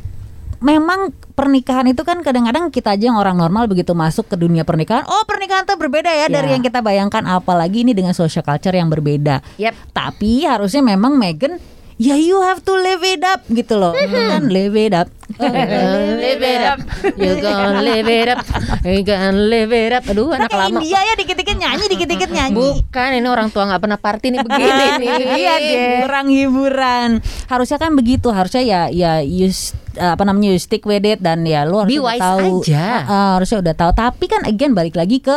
Memang 0.64 1.12
pernikahan 1.36 1.84
itu 1.92 2.08
kan 2.08 2.24
kadang-kadang 2.24 2.72
kita 2.72 2.96
aja 2.96 3.12
yang 3.12 3.20
orang 3.20 3.36
normal 3.36 3.68
begitu 3.68 3.92
masuk 3.92 4.32
ke 4.32 4.40
dunia 4.40 4.64
pernikahan, 4.64 5.04
oh 5.12 5.28
pernikahan 5.28 5.68
tuh 5.68 5.76
berbeda 5.76 6.08
ya 6.08 6.32
dari 6.32 6.48
Ya. 6.48 6.56
yang 6.56 6.64
kita 6.64 6.80
bayangkan. 6.80 7.20
Apalagi 7.28 7.84
ini 7.84 7.92
dengan 7.92 8.16
social 8.16 8.48
culture 8.48 8.72
yang 8.72 8.88
berbeda. 8.88 9.44
Yep. 9.60 9.92
Tapi 9.92 10.48
harusnya 10.48 10.80
memang 10.80 11.20
Megan 11.20 11.60
ya 11.96 12.16
you 12.16 12.42
have 12.42 12.62
to 12.62 12.74
live 12.74 13.02
it 13.02 13.22
up 13.22 13.42
gitu 13.48 13.76
loh. 13.76 13.94
Itu 13.94 14.14
kan 14.14 14.48
live 14.48 14.76
it 14.76 14.94
up. 14.94 15.10
live 16.22 16.44
it 16.46 16.62
up, 16.62 16.80
you 17.18 17.34
gonna 17.42 17.82
live 17.82 18.06
it 18.06 18.30
up, 18.30 18.44
you 18.86 19.02
gonna 19.02 19.34
live 19.34 19.72
it 19.72 19.90
up. 19.90 20.04
Aduh, 20.06 20.30
anak 20.30 20.52
lama. 20.52 20.78
India 20.78 21.00
ya 21.00 21.14
dikit-dikit 21.18 21.58
nyanyi, 21.58 21.86
dikit-dikit 21.90 22.30
nyanyi. 22.30 22.54
Bukan, 22.54 23.10
ini 23.18 23.26
orang 23.26 23.50
tua 23.50 23.66
nggak 23.66 23.82
pernah 23.82 23.98
party 23.98 24.30
nih 24.30 24.40
begini 24.46 24.86
nih. 25.02 25.10
Iya 25.34 25.54
deh. 25.58 25.78
Kurang 26.06 26.28
hiburan. 26.30 27.10
Harusnya 27.50 27.82
kan 27.82 27.98
begitu. 27.98 28.30
Harusnya 28.30 28.62
ya 28.62 28.82
ya 28.94 29.26
you 29.26 29.50
apa 29.98 30.22
namanya 30.22 30.54
you 30.54 30.62
stick 30.62 30.86
with 30.86 31.02
it 31.02 31.18
dan 31.18 31.46
ya 31.46 31.66
lu 31.66 31.82
harus 31.82 31.98
tahu. 31.98 32.62
aja. 32.62 32.86
Ah, 33.08 33.32
harusnya 33.42 33.58
udah 33.64 33.74
tahu. 33.74 33.92
Tapi 33.96 34.26
kan 34.30 34.42
again 34.46 34.78
balik 34.78 34.94
lagi 34.94 35.18
ke 35.18 35.34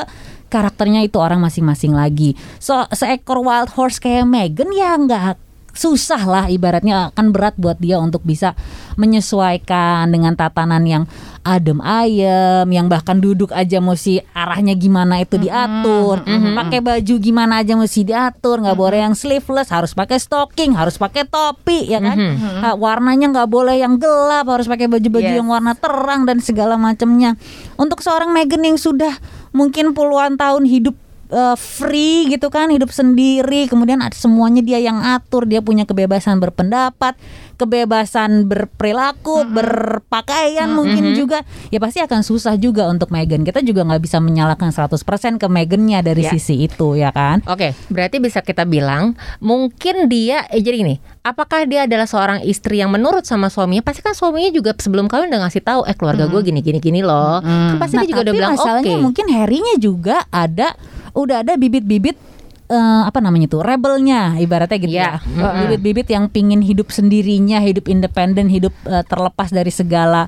karakternya 0.52 1.02
itu 1.02 1.16
orang 1.16 1.40
masing-masing 1.40 1.96
lagi. 1.96 2.36
So 2.60 2.84
seekor 2.92 3.40
wild 3.40 3.72
horse 3.72 3.96
kayak 3.96 4.28
Megan 4.28 4.70
ya 4.76 4.92
nggak 4.98 5.45
susah 5.76 6.22
lah 6.24 6.44
ibaratnya 6.48 7.12
akan 7.12 7.30
berat 7.30 7.54
buat 7.54 7.76
dia 7.76 8.00
untuk 8.00 8.24
bisa 8.24 8.56
menyesuaikan 8.96 10.08
dengan 10.08 10.34
tatanan 10.34 10.82
yang 10.82 11.04
adem 11.46 11.78
ayem 11.78 12.66
yang 12.66 12.90
bahkan 12.90 13.22
duduk 13.22 13.54
aja 13.54 13.78
mesti 13.78 14.18
arahnya 14.34 14.74
gimana 14.74 15.22
itu 15.22 15.38
diatur. 15.38 16.26
Pakai 16.26 16.82
baju 16.82 17.14
gimana 17.20 17.62
aja 17.62 17.78
mesti 17.78 18.02
diatur 18.02 18.64
nggak 18.64 18.74
boleh 18.74 18.98
yang 19.06 19.14
sleeveless 19.14 19.70
harus 19.70 19.94
pakai 19.94 20.18
stocking 20.18 20.74
harus 20.74 20.98
pakai 20.98 21.22
topi 21.22 21.86
ya 21.86 22.02
kan? 22.02 22.16
Ha, 22.64 22.68
warnanya 22.74 23.30
nggak 23.30 23.48
boleh 23.48 23.78
yang 23.78 23.94
gelap 23.96 24.48
harus 24.48 24.66
pakai 24.66 24.90
baju-baju 24.90 25.24
Yes. 25.26 25.38
yang 25.38 25.48
warna 25.50 25.74
terang 25.74 26.22
dan 26.22 26.38
segala 26.38 26.74
macamnya 26.78 27.34
untuk 27.74 27.98
seorang 27.98 28.30
Megan 28.30 28.62
yang 28.62 28.78
sudah 28.78 29.14
mungkin 29.50 29.90
puluhan 29.90 30.34
tahun 30.34 30.66
hidup 30.66 30.94
eh, 31.30 31.56
free 31.58 32.30
gitu 32.30 32.50
kan 32.50 32.70
hidup 32.70 32.90
sendiri. 32.90 33.66
Kemudian 33.66 34.02
semuanya 34.14 34.62
dia 34.62 34.78
yang 34.82 35.02
atur 35.02 35.46
dia 35.46 35.62
punya 35.62 35.86
kebebasan 35.86 36.38
berpendapat 36.38 37.18
kebebasan 37.56 38.44
berperilaku 38.44 39.48
berpakaian 39.48 40.68
mungkin 40.70 41.12
juga 41.12 41.40
ya 41.68 41.78
pasti 41.78 41.98
akan 41.98 42.20
susah 42.20 42.54
juga 42.54 42.86
untuk 42.86 43.08
Megan 43.08 43.42
kita 43.42 43.60
juga 43.60 43.82
nggak 43.82 44.02
bisa 44.02 44.18
menyalahkan 44.18 44.68
100% 44.68 44.96
ke 45.36 45.46
Megannya 45.46 46.00
dari 46.00 46.22
Ya. 46.22 46.32
sisi 46.32 46.58
itu 46.60 46.94
ya 46.94 47.10
kan 47.10 47.38
Oke, 47.46 47.72
berarti 47.86 48.18
bisa 48.18 48.40
kita 48.40 48.62
bilang 48.62 49.14
mungkin 49.38 50.06
dia 50.06 50.44
eh, 50.48 50.58
jadi 50.58 50.76
gini, 50.76 50.94
apakah 51.22 51.64
dia 51.64 51.84
adalah 51.84 52.04
seorang 52.04 52.42
istri 52.42 52.78
yang 52.78 52.90
menurut 52.90 53.22
sama 53.22 53.46
suaminya? 53.46 53.80
Pasti 53.80 54.00
kan 54.00 54.12
suaminya 54.12 54.50
juga 54.50 54.74
sebelum 54.74 55.06
kawin 55.06 55.28
udah 55.28 55.46
ngasih 55.46 55.62
tahu, 55.62 55.80
eh 55.84 55.92
keluarga 55.92 56.26
gue 56.26 56.40
gini 56.42 56.60
gini 56.60 56.76
gini 56.76 57.00
loh. 57.00 57.38
Kan 57.40 57.78
pasti 57.78 57.96
dia 57.96 58.08
juga 58.08 58.22
udah 58.22 58.34
bilang 58.34 58.52
oke. 58.52 58.60
masalahnya 58.60 58.96
mungkin 58.98 59.26
Harry-nya 59.28 59.74
juga 59.76 60.26
ada 60.28 60.74
udah 61.12 61.40
ada 61.40 61.54
bibit-bibit 61.54 62.18
eh, 62.66 62.76
apa 63.02 63.18
namanya 63.18 63.46
tuh 63.48 63.60
rebelnya 63.60 64.34
ibaratnya 64.36 64.76
gitu 64.76 64.92
Iya. 64.92 65.18
ya 65.22 65.48
bibit-bibit 65.62 66.06
yang 66.08 66.26
pingin 66.26 66.60
hidup 66.60 66.88
sendirinya 66.88 67.58
hidup 67.58 67.86
independen 67.86 68.46
hidup 68.46 68.74
eh, 68.84 69.02
terlepas 69.02 69.48
dari 69.48 69.70
segala 69.70 70.26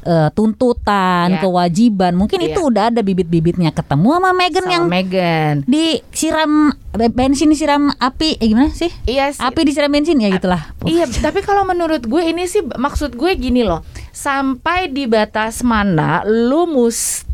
eh, 0.00 0.28
tuntutan 0.30 1.28
Iya. 1.30 1.40
kewajiban 1.40 2.12
mungkin 2.14 2.38
Iya. 2.38 2.48
itu 2.50 2.60
udah 2.62 2.84
ada 2.88 3.00
bibit-bibitnya 3.00 3.70
ketemu 3.70 4.08
sama 4.12 4.30
Megan 4.32 4.62
Sama 4.62 4.72
yang 4.72 4.84
Megan. 4.86 5.54
disiram 5.64 6.52
be- 6.90 7.10
bensin 7.10 7.48
disiram 7.48 7.88
api 7.94 8.36
eh 8.36 8.46
gimana 8.46 8.70
sih 8.70 8.90
Iya 9.04 9.30
sih. 9.30 9.40
api 9.40 9.60
disiram 9.62 9.88
bensin 9.88 10.16
ya 10.16 10.28
gitulah 10.28 10.72
Iya, 10.82 11.04
tapi 11.06 11.40
kalau 11.40 11.62
menurut 11.62 12.00
gue 12.02 12.22
ini 12.22 12.44
sih 12.44 12.64
maksud 12.64 13.12
gue 13.12 13.32
gini 13.34 13.60
loh. 13.60 13.84
Sampai 14.10 14.88
di 14.88 15.04
batas 15.04 15.60
mana 15.60 16.24
lu 16.24 16.64
mesti 16.66 17.27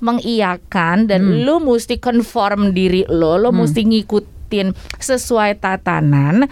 mengiyakan 0.00 1.10
dan 1.10 1.44
lu 1.44 1.60
mesti 1.60 1.98
conform 1.98 2.72
diri 2.72 3.04
lo, 3.10 3.36
lo 3.36 3.50
mesti 3.50 3.82
ngikutin 3.84 4.72
sesuai 4.98 5.58
tatanan. 5.58 6.46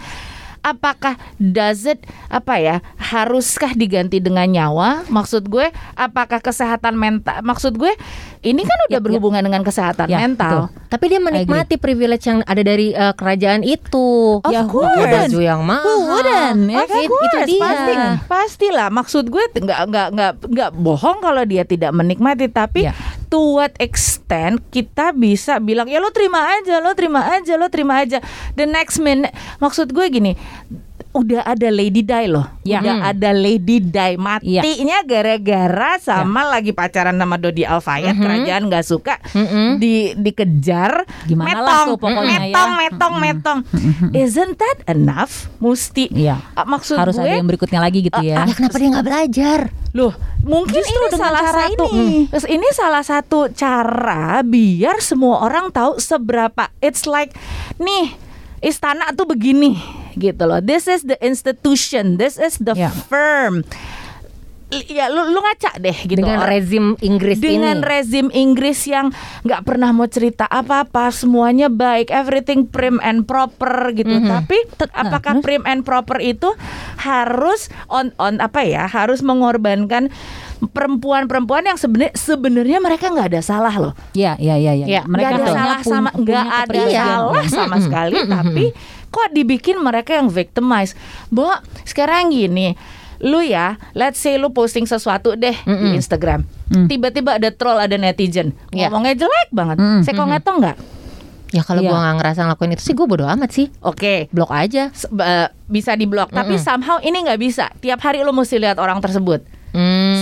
Apakah 0.63 1.19
does 1.35 1.83
it 1.83 1.99
apa 2.27 2.55
ya 2.55 2.75
haruskah 2.97 3.71
diganti 3.73 4.17
dengan 4.17 4.47
nyawa? 4.47 5.03
Maksud 5.05 5.45
gue 5.45 5.67
apakah 5.93 6.39
kesehatan 6.39 6.95
mental? 6.95 7.43
Maksud 7.43 7.75
gue 7.75 7.91
ini 8.41 8.61
kan 8.61 8.77
udah 8.81 8.91
Ya, 8.91 8.99
ya. 8.99 9.03
berhubungan 9.03 9.39
dengan 9.39 9.59
kesehatan 9.61 10.07
Ya, 10.07 10.19
mental. 10.19 10.71
Tapi 10.87 11.05
dia 11.07 11.17
menikmati 11.17 11.75
privilege 11.75 12.23
yang 12.23 12.39
ada 12.41 12.59
dari 12.59 12.91
eh, 12.91 13.11
kerajaan 13.11 13.59
itu. 13.61 14.39
Of 14.39 14.49
Ya, 14.49 14.63
course. 14.63 14.95
Baju 14.95 15.39
yang 15.39 15.61
mahal. 15.61 15.83
Who 15.83 15.93
wouldn't, 16.09 16.63
ya 16.65 16.79
Of 16.79 16.87
kan? 16.87 16.97
It- 16.97 17.11
itu 17.11 17.37
dia. 17.45 17.61
pasti, 17.61 17.93
pastilah. 18.25 18.87
Maksud 18.89 19.25
gue 19.27 19.43
nggak 19.53 19.81
nggak 19.85 20.07
nggak 20.11 20.31
nggak 20.45 20.69
bohong 20.73 21.19
kalau 21.19 21.43
dia 21.43 21.63
tidak 21.63 21.91
menikmati, 21.91 22.47
tapi 22.47 22.87
Ya. 22.87 22.95
To 23.33 23.57
what 23.57 23.73
extent 23.81 24.61
kita 24.69 25.09
bisa 25.17 25.57
bilang 25.57 25.89
ya 25.89 25.97
lo 25.97 26.13
terima 26.13 26.53
aja, 26.53 26.77
lo 26.77 26.93
terima 26.93 27.33
aja, 27.33 27.57
lo 27.57 27.65
terima 27.65 28.05
aja. 28.05 28.21
The 28.53 28.69
next 28.69 29.01
minute, 29.01 29.33
maksud 29.57 29.89
gue 29.89 30.05
gini. 30.13 30.37
Udah 31.13 31.45
ada 31.45 31.69
Lady 31.69 32.01
Di 32.01 32.25
loh, 32.25 32.49
Ya. 32.61 32.81
udah 32.81 33.13
ada 33.13 33.29
Lady 33.31 33.77
Di 33.77 34.17
matinya 34.17 34.97
gara-gara 35.03 35.97
sama 35.97 36.41
lagi 36.43 36.69
pacaran 36.69 37.13
sama 37.13 37.37
Dodi 37.37 37.61
Alfayet, 37.61 38.17
kerajaan 38.17 38.65
nggak 38.65 38.81
suka, 38.81 39.21
di 39.77 40.11
dikejar, 40.13 41.05
Gimana 41.23 41.53
lah 41.53 41.61
metong, 41.61 41.85
tuh 41.87 41.97
pokoknya 41.99 42.25
ya. 42.25 42.39
metong, 42.43 42.71
metong, 42.75 43.13
metong. 43.19 43.59
Isn't 44.11 44.57
that 44.57 44.79
enough? 44.87 45.53
Musti 45.57 46.09
Iya. 46.09 46.41
Ah, 46.53 46.65
maksud 46.65 46.97
harus 46.97 47.13
gue 47.13 47.23
ada 47.23 47.37
yang 47.37 47.45
berikutnya 47.45 47.77
lagi 47.77 48.01
gitu 48.01 48.17
ya 48.19 48.43
Ya 48.43 48.53
kenapa 48.53 48.75
dia 48.75 48.89
nggak 48.89 49.05
belajar? 49.05 49.59
loh 49.93 50.09
mungkin 50.41 50.81
Justru 50.81 50.97
ini 51.05 51.13
salah 51.13 51.41
cara 51.45 51.69
satu 51.69 51.85
ini. 51.93 52.25
Terus 52.25 52.47
ini 52.49 52.67
salah 52.73 53.03
satu 53.05 53.39
cara 53.53 54.41
biar 54.41 54.97
semua 54.97 55.39
orang 55.39 55.69
tahu 55.69 56.01
seberapa 56.01 56.73
it's 56.79 57.05
like 57.05 57.29
nih 57.77 58.09
istana 58.59 59.13
tuh 59.13 59.29
begini 59.29 59.77
gitu 60.15 60.43
loh. 60.43 60.59
This 60.59 60.85
is 60.85 61.03
the 61.03 61.17
institution. 61.19 62.15
This 62.15 62.35
is 62.35 62.57
the 62.57 62.73
Ya. 62.73 62.89
firm. 62.89 63.65
Ya 64.73 65.05
lu 65.05 65.29
lu 65.29 65.37
ngaca 65.37 65.77
deh 65.77 65.93
gitu 65.93 66.17
Dengan 66.17 66.41
rezim 66.41 66.97
Inggris 66.97 67.37
dengan 67.37 67.77
ini. 67.77 67.85
rezim 67.85 68.33
Inggris 68.33 68.81
yang 68.83 69.13
nggak 69.45 69.61
pernah 69.61 69.93
mau 69.93 70.09
cerita 70.09 70.49
apa-apa 70.49 71.13
semuanya 71.13 71.69
baik 71.69 72.09
everything 72.09 72.65
prim 72.65 72.97
and 72.99 73.21
proper 73.23 73.69
gitu. 73.93 74.09
Tapi 74.17 74.57
te- 74.73 74.89
apakah 74.91 75.45
prim 75.45 75.61
and 75.63 75.85
proper 75.85 76.17
itu 76.17 76.49
harus 76.97 77.69
on 77.85 78.17
on 78.17 78.41
apa 78.41 78.65
ya 78.65 78.89
harus 78.89 79.21
mengorbankan 79.21 80.09
perempuan-perempuan 80.65 81.63
yang 81.65 81.77
sebenarnya 81.77 82.15
sebenarnya 82.15 82.77
mereka 82.79 83.13
nggak 83.13 83.29
ada 83.29 83.41
salah 83.45 83.75
loh. 83.75 83.93
Ya, 84.11 84.33
ya, 84.37 84.57
ya, 84.57 84.73
ya. 84.73 84.85
Ya, 84.89 85.01
Mereka 85.05 85.27
ada 85.29 85.37
hanya 85.37 85.53
salah 85.53 85.79
sama 85.85 86.09
nggak 86.11 86.45
ada 86.65 86.81
salah 86.89 87.45
sama 87.45 87.77
sekali 87.77 88.17
tapi 88.25 88.65
kok 89.13 89.29
dibikin 89.29 89.77
mereka 89.77 90.17
yang 90.17 90.27
victimize 90.27 90.97
Bo 91.29 91.53
sekarang 91.83 92.27
gini 92.27 92.73
lu 93.21 93.39
ya, 93.39 93.79
let's 93.93 94.17
say 94.17 94.35
lu 94.35 94.51
posting 94.51 94.83
sesuatu 94.83 95.31
deh 95.33 95.55
di 95.55 95.95
Instagram. 95.95 96.43
Tiba-tiba 96.67 97.39
ada 97.39 97.55
troll, 97.55 97.79
ada 97.79 97.95
netizen 97.95 98.51
Iya. 98.67 98.91
ngomongnya 98.91 99.15
jelek 99.15 99.47
banget. 99.47 99.77
Mm, 99.79 100.01
Saya 100.01 100.13
kok 100.13 100.27
ngetong 100.27 100.57
nggak? 100.59 100.77
Ya 101.53 101.61
kalau 101.61 101.79
Iya. 101.79 101.87
gua 101.87 101.99
nggak 102.01 102.15
ngerasa 102.19 102.39
ngelakuin 102.43 102.73
itu 102.73 102.83
sih 102.83 102.91
gue 102.91 103.05
bodo 103.05 103.23
amat 103.23 103.49
sih. 103.53 103.71
Oke. 103.79 104.27
Blok 104.27 104.49
aja. 104.49 104.91
Se- 104.91 105.07
eh, 105.07 105.47
bisa 105.63 105.93
diblok, 105.93 106.33
tapi 106.33 106.59
somehow 106.59 106.99
ini 106.99 107.15
nggak 107.15 107.39
bisa. 107.39 107.71
Tiap 107.77 108.01
hari 108.01 108.19
lo 108.19 108.33
mesti 108.33 108.57
lihat 108.57 108.75
orang 108.75 108.99
tersebut. 108.99 109.45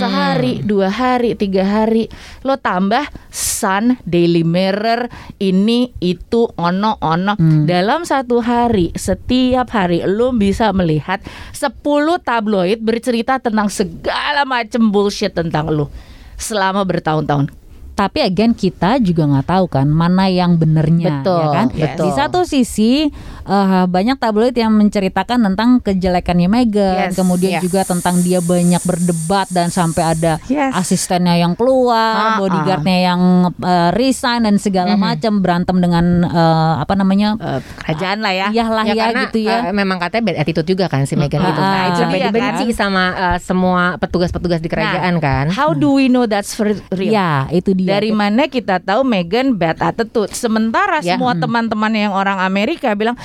Hmm. 0.01 0.09
Sehari, 0.09 0.53
dua 0.65 0.89
hari, 0.89 1.37
tiga 1.37 1.61
hari, 1.61 2.09
lo 2.41 2.57
tambah 2.57 3.05
Sun, 3.29 4.01
Daily 4.01 4.41
Mirror, 4.41 5.05
ini 5.37 5.93
itu 6.01 6.49
ono 6.57 6.97
ono. 7.05 7.37
Dalam 7.69 8.01
satu 8.01 8.41
hari, 8.41 8.89
setiap 8.97 9.69
hari 9.69 10.01
lo 10.09 10.33
bisa 10.33 10.73
melihat 10.73 11.21
10 11.53 11.77
tabloid 12.25 12.81
bercerita 12.81 13.37
tentang 13.37 13.69
segala 13.69 14.41
macam 14.49 14.89
bullshit 14.89 15.37
tentang 15.37 15.69
lo 15.69 15.93
selama 16.41 16.81
bertahun-tahun. 16.81 17.60
Tapi 17.91 18.19
again 18.21 18.51
kita 18.51 18.97
juga 18.97 19.23
nggak 19.23 19.45
tahu 19.45 19.65
kan 19.67 19.85
mana 19.85 20.25
yang 20.25 20.55
benernya, 20.55 21.21
Betul, 21.21 21.37
ya 21.37 21.47
kan? 21.53 21.67
betul. 21.69 22.01
Di 22.01 22.09
satu 22.11 22.39
sisi 22.43 23.11
eh, 23.41 23.85
banyak 23.85 24.17
tabloid 24.17 24.53
yang 24.53 24.71
menceritakan 24.71 25.37
tentang 25.43 25.77
kejelekannya 25.79 26.47
Meghan, 26.47 27.09
Yes, 27.09 27.15
kemudian 27.15 27.57
yes. 27.57 27.61
juga 27.61 27.81
tentang 27.83 28.21
dia 28.21 28.39
banyak 28.39 28.81
berdebat 28.81 29.47
dan 29.49 29.69
sampai 29.69 30.17
ada 30.17 30.41
Yes. 30.45 30.73
asistennya 30.73 31.35
yang 31.35 31.53
keluar, 31.53 32.33
Ah, 32.33 32.35
bodyguardnya 32.37 32.97
yang 33.03 33.21
eh, 33.53 33.89
resign 33.93 34.43
dan 34.43 34.57
segala 34.57 34.95
macam 34.95 35.39
berantem 35.39 35.77
dengan 35.77 36.05
eh, 36.23 36.73
apa 36.79 36.93
namanya? 36.95 37.37
Eh, 37.37 37.59
kerajaan 37.77 38.19
lah 38.19 38.33
ya. 38.33 38.47
Iya 38.49 38.65
lah 38.65 38.83
ya, 38.83 38.93
karena, 38.95 39.21
gitu 39.25 39.39
ya. 39.41 39.57
eh, 39.67 39.73
memang 39.73 39.97
katanya 39.97 40.23
bad 40.25 40.37
attitude 40.39 40.67
juga 40.67 40.85
kan 40.87 41.03
si 41.03 41.13
Meghan 41.13 41.37
Mm-mm. 41.37 41.51
itu 41.51 41.61
kan. 41.61 41.69
Ah, 41.69 41.83
itu 41.87 41.99
Sampai 42.01 42.17
dia 42.17 42.27
dibenci 42.29 42.65
sama 42.71 43.03
eh, 43.13 43.37
semua 43.37 43.83
petugas-petugas 43.97 44.57
di 44.57 44.69
kerajaan 44.69 45.19
kan. 45.19 45.45
How 45.51 45.73
do 45.73 45.93
we 45.93 46.07
know 46.07 46.25
that's 46.25 46.53
for 46.53 46.71
real? 46.89 47.11
Ya, 47.11 47.45
itu 47.49 47.73
dia. 47.81 47.89
Dari 47.91 48.11
mana 48.11 48.45
kita 48.45 48.77
tahu 48.77 49.01
Meghan 49.01 49.53
bad 49.53 49.77
attitude? 49.79 50.29
Sementara 50.31 50.99
Ya. 50.99 51.15
semua 51.15 51.33
teman-teman 51.33 51.89
yang 51.91 52.11
orang 52.11 52.37
Amerika 52.39 52.93
bilang 52.93 53.17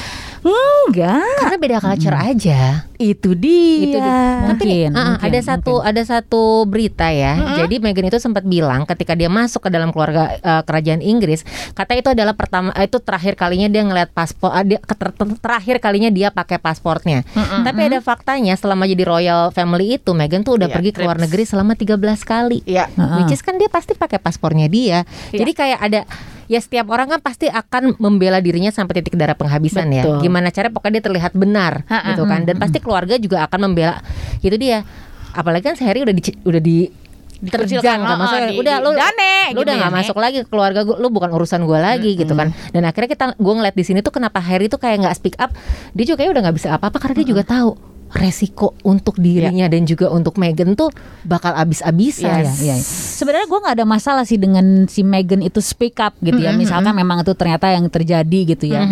enggak, 0.42 1.20
Karena 1.38 1.58
beda 1.58 1.78
culture 1.80 2.14
aja. 2.14 2.60
itu 2.96 3.36
dia. 3.36 3.82
Itu 3.82 3.98
dia. 3.98 4.22
Mungkin, 4.46 4.90
Ah, 4.90 5.04
mungkin, 5.12 5.26
ada 5.26 5.40
satu 5.42 5.72
ada 5.80 6.00
satu 6.00 6.42
berita 6.64 7.06
ya. 7.06 7.36
Jadi 7.56 7.76
Meghan 7.78 8.06
itu 8.06 8.16
sempat 8.16 8.42
bilang 8.42 8.84
ketika 8.84 9.12
dia 9.12 9.28
masuk 9.28 9.60
ke 9.60 9.70
dalam 9.70 9.90
keluarga 9.90 10.32
eh, 10.34 10.62
kerajaan 10.62 11.00
Inggris, 11.00 11.44
kata 11.72 11.92
itu 11.94 12.08
adalah 12.08 12.32
pertama 12.32 12.72
eh, 12.72 12.86
itu 12.86 12.96
terakhir 12.98 13.34
kalinya 13.34 13.68
dia 13.68 13.82
ngeliat 13.82 14.10
paspor 14.10 14.48
ah, 14.48 14.62
dia, 14.62 14.80
ter- 14.80 15.12
ter- 15.12 15.36
terakhir 15.36 15.76
kalinya 15.78 16.08
dia 16.08 16.28
pakai 16.30 16.56
pasportnya. 16.56 17.20
Tapi 17.36 17.80
ada 17.86 18.00
faktanya 18.00 18.54
selama 18.54 18.86
jadi 18.86 19.04
royal 19.04 19.40
family 19.50 19.96
itu 19.96 20.10
Meghan 20.10 20.40
tuh 20.40 20.56
udah 20.56 20.66
Iya, 20.66 20.74
pergi 20.74 20.90
ke 20.90 21.00
luar 21.02 21.18
negeri 21.18 21.44
selama 21.44 21.74
13 21.74 22.00
kali. 22.22 22.64
Ya. 22.64 22.88
Which 23.18 23.30
is 23.30 23.42
kan 23.42 23.56
dia 23.56 23.68
pasti 23.68 23.92
pakai 23.92 24.16
paspornya 24.46 24.70
dia. 24.70 25.02
Iya. 25.34 25.42
Jadi 25.42 25.52
kayak 25.52 25.78
ada 25.82 26.00
ya 26.46 26.62
setiap 26.62 26.86
orang 26.94 27.10
kan 27.10 27.18
pasti 27.18 27.50
akan 27.50 27.98
membela 27.98 28.38
dirinya 28.38 28.70
sampai 28.70 29.02
titik 29.02 29.18
darah 29.18 29.34
penghabisan 29.34 29.90
ya. 29.90 30.06
Betul. 30.06 30.22
Gimana 30.22 30.54
cara 30.54 30.70
pokoknya 30.70 31.02
dia 31.02 31.04
terlihat 31.10 31.32
benar 31.34 31.82
Ha-ha. 31.90 32.14
gitu 32.14 32.22
kan. 32.30 32.46
Dan 32.46 32.62
pasti 32.62 32.78
keluarga 32.78 33.18
juga 33.18 33.42
akan 33.50 33.58
membela 33.66 33.98
itu 34.38 34.54
dia. 34.54 34.86
Apalagi 35.34 35.66
kan 35.66 35.74
sehari 35.74 36.06
udah 36.06 36.14
di 36.14 36.22
udah 36.46 36.62
di 36.62 36.78
terjang 37.36 38.00
kan 38.00 38.16
maksudnya 38.16 38.48
di- 38.48 38.58
udah 38.64 38.76
lu 38.80 38.96
dane, 38.96 39.52
lu 39.52 39.60
gitu 39.60 39.60
udah 39.60 39.74
ya, 39.76 39.80
nggak 39.84 39.92
Nek. 39.92 40.00
masuk 40.00 40.16
lagi 40.16 40.36
ke 40.40 40.48
keluarga 40.48 40.80
gua 40.88 40.96
lu 40.96 41.12
bukan 41.12 41.28
urusan 41.36 41.68
gua 41.68 41.84
lagi 41.84 42.16
gitu 42.16 42.32
kan 42.32 42.48
dan 42.72 42.82
akhirnya 42.88 43.12
kita 43.12 43.24
gua 43.36 43.60
ngeliat 43.60 43.76
di 43.76 43.84
sini 43.84 44.00
tuh 44.00 44.08
kenapa 44.08 44.40
Harry 44.40 44.72
tuh 44.72 44.80
kayak 44.80 45.04
nggak 45.04 45.16
speak 45.20 45.36
up 45.36 45.52
dia 45.92 46.04
juga 46.08 46.24
kayak 46.24 46.32
udah 46.32 46.42
nggak 46.48 46.56
bisa 46.56 46.72
apa-apa 46.72 46.96
karena 46.96 47.20
dia 47.20 47.28
juga 47.28 47.44
tahu 47.44 47.76
resiko 48.08 48.72
untuk 48.82 49.18
dirinya 49.18 49.66
dan 49.66 49.82
juga 49.82 50.08
untuk 50.08 50.38
Meghan 50.38 50.78
tuh 50.78 50.90
bakal 51.22 51.52
abis-abisan 51.52 52.46
Iya, 52.46 52.52
iya, 52.54 52.74
iya. 52.74 52.76
Sebenarnya 53.16 53.46
gue 53.46 53.58
nggak 53.58 53.76
ada 53.82 53.86
masalah 53.86 54.22
sih 54.22 54.38
dengan 54.38 54.86
si 54.86 55.02
Meghan 55.02 55.42
itu 55.42 55.58
speak 55.58 55.98
up 55.98 56.14
gitu 56.20 56.38
ya. 56.38 56.54
Misalkan 56.54 56.94
memang 56.94 57.20
itu 57.20 57.34
ternyata 57.34 57.70
yang 57.70 57.86
terjadi 57.88 58.40
gitu 58.56 58.70
ya. 58.70 58.82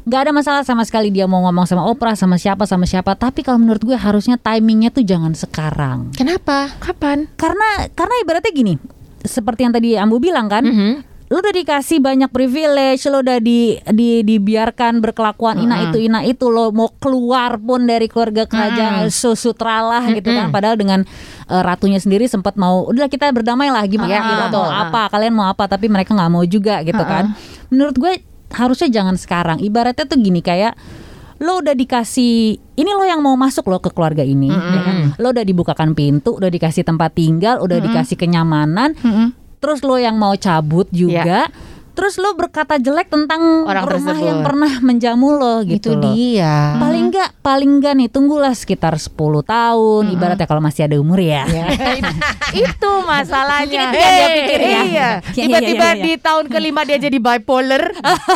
Nggak 0.00 0.20
ada 0.26 0.32
masalah 0.32 0.62
sama 0.64 0.82
sekali 0.88 1.12
dia 1.12 1.28
mau 1.28 1.44
ngomong 1.44 1.68
sama 1.68 1.84
Oprah 1.84 2.16
sama 2.16 2.40
siapa 2.40 2.64
sama 2.64 2.88
siapa. 2.88 3.12
Tapi 3.14 3.44
kalau 3.44 3.60
menurut 3.60 3.84
gue 3.84 3.94
harusnya 3.94 4.40
timingnya 4.40 4.88
tuh 4.88 5.04
jangan 5.04 5.36
sekarang. 5.36 6.14
Kenapa? 6.16 6.72
Kapan? 6.80 7.28
Karena 7.36 7.84
karena 7.92 8.14
ibaratnya 8.24 8.52
gini. 8.54 8.74
Seperti 9.20 9.68
yang 9.68 9.74
tadi 9.76 10.00
Ambu 10.00 10.16
bilang 10.16 10.48
kan. 10.48 10.64
Mhm. 10.64 10.92
Lu 11.30 11.38
udah 11.38 11.54
dikasih 11.54 12.02
banyak 12.02 12.26
privilege, 12.34 13.06
lu 13.06 13.22
udah 13.22 13.38
di, 13.38 13.78
di 13.94 14.26
dibiarkan 14.26 14.98
berkelakuan 14.98 15.62
ina 15.62 15.86
itu 15.86 16.02
ina 16.02 16.26
itu 16.26 16.50
lo 16.50 16.74
mau 16.74 16.90
keluar 16.98 17.54
pun 17.54 17.86
dari 17.86 18.10
keluarga 18.10 18.50
kerajaan 18.50 19.06
susutralah 19.14 20.10
gitu 20.10 20.26
kan. 20.26 20.50
Padahal 20.50 20.74
dengan 20.74 21.06
eh, 21.46 21.62
ratunya 21.62 22.02
sendiri 22.02 22.26
sempat 22.26 22.58
mau 22.58 22.82
udah 22.90 23.06
kita 23.06 23.30
berdamai 23.30 23.70
lah 23.70 23.86
gimana 23.86 24.10
Iya, 24.10 24.20
kita 24.26 24.44
betul. 24.50 24.58
mau 24.58 24.68
apa 24.74 25.02
kalian 25.06 25.34
mau 25.38 25.46
apa 25.46 25.70
tapi 25.70 25.86
mereka 25.86 26.18
nggak 26.18 26.30
mau 26.34 26.42
juga 26.42 26.82
gitu 26.82 27.02
kan. 27.06 27.30
Menurut 27.70 27.94
gue 27.94 28.12
harusnya 28.50 28.90
jangan 28.90 29.14
sekarang. 29.14 29.62
Ibaratnya 29.62 30.10
tuh 30.10 30.18
gini 30.18 30.42
kayak 30.42 30.74
lo 31.40 31.64
udah 31.64 31.72
dikasih 31.72 32.58
ini 32.76 32.90
lo 32.92 33.00
yang 33.06 33.24
mau 33.24 33.32
masuk 33.32 33.64
lo 33.72 33.80
ke 33.80 33.88
keluarga 33.96 34.20
ini 34.20 34.52
ya 34.52 34.80
kan? 34.84 34.96
lo 35.16 35.32
udah 35.32 35.40
dibukakan 35.40 35.96
pintu 35.96 36.36
udah 36.36 36.52
dikasih 36.52 36.84
tempat 36.84 37.16
tinggal 37.16 37.64
udah 37.64 37.80
dikasih 37.80 38.20
kenyamanan 38.20 38.92
terus 39.60 39.84
lo 39.84 40.00
yang 40.00 40.16
mau 40.16 40.32
cabut 40.34 40.88
juga 40.90 41.52
terus 41.90 42.16
lo 42.16 42.32
berkata 42.32 42.76
jelek 42.76 43.06
tentang 43.06 43.64
Orang 43.64 43.84
rumah 43.84 44.12
tersebut. 44.12 44.24
yang 44.24 44.38
pernah 44.40 44.72
menjamu 44.80 45.28
lo 45.32 45.54
gitu 45.62 45.92
itu 45.92 46.00
dia 46.12 46.76
paling 46.76 47.08
enggak 47.08 47.28
paling 47.40 47.70
enggak 47.76 47.94
nih 47.94 48.08
tunggulah 48.08 48.52
sekitar 48.52 48.94
10 48.94 49.14
tahun 49.42 50.02
ibaratnya 50.10 50.44
kalau 50.44 50.60
masih 50.60 50.84
ada 50.84 50.96
umur 50.96 51.18
ya 51.18 51.44
itu 52.52 52.90
masalahnya. 53.02 53.62
Mungkin 53.86 53.94
itu 53.94 53.98
yang 53.98 54.12
dia 54.12 54.28
pikir 54.34 54.60
ya. 54.60 54.66
Iya. 54.66 54.80
Iya, 54.82 55.08
Tiba-tiba 55.32 55.60
iya, 55.80 55.86
iya, 55.86 55.94
iya. 55.94 56.04
di 56.04 56.12
tahun 56.18 56.44
kelima 56.46 56.80
dia 56.82 56.98
jadi 56.98 57.18
bipolar. 57.18 57.84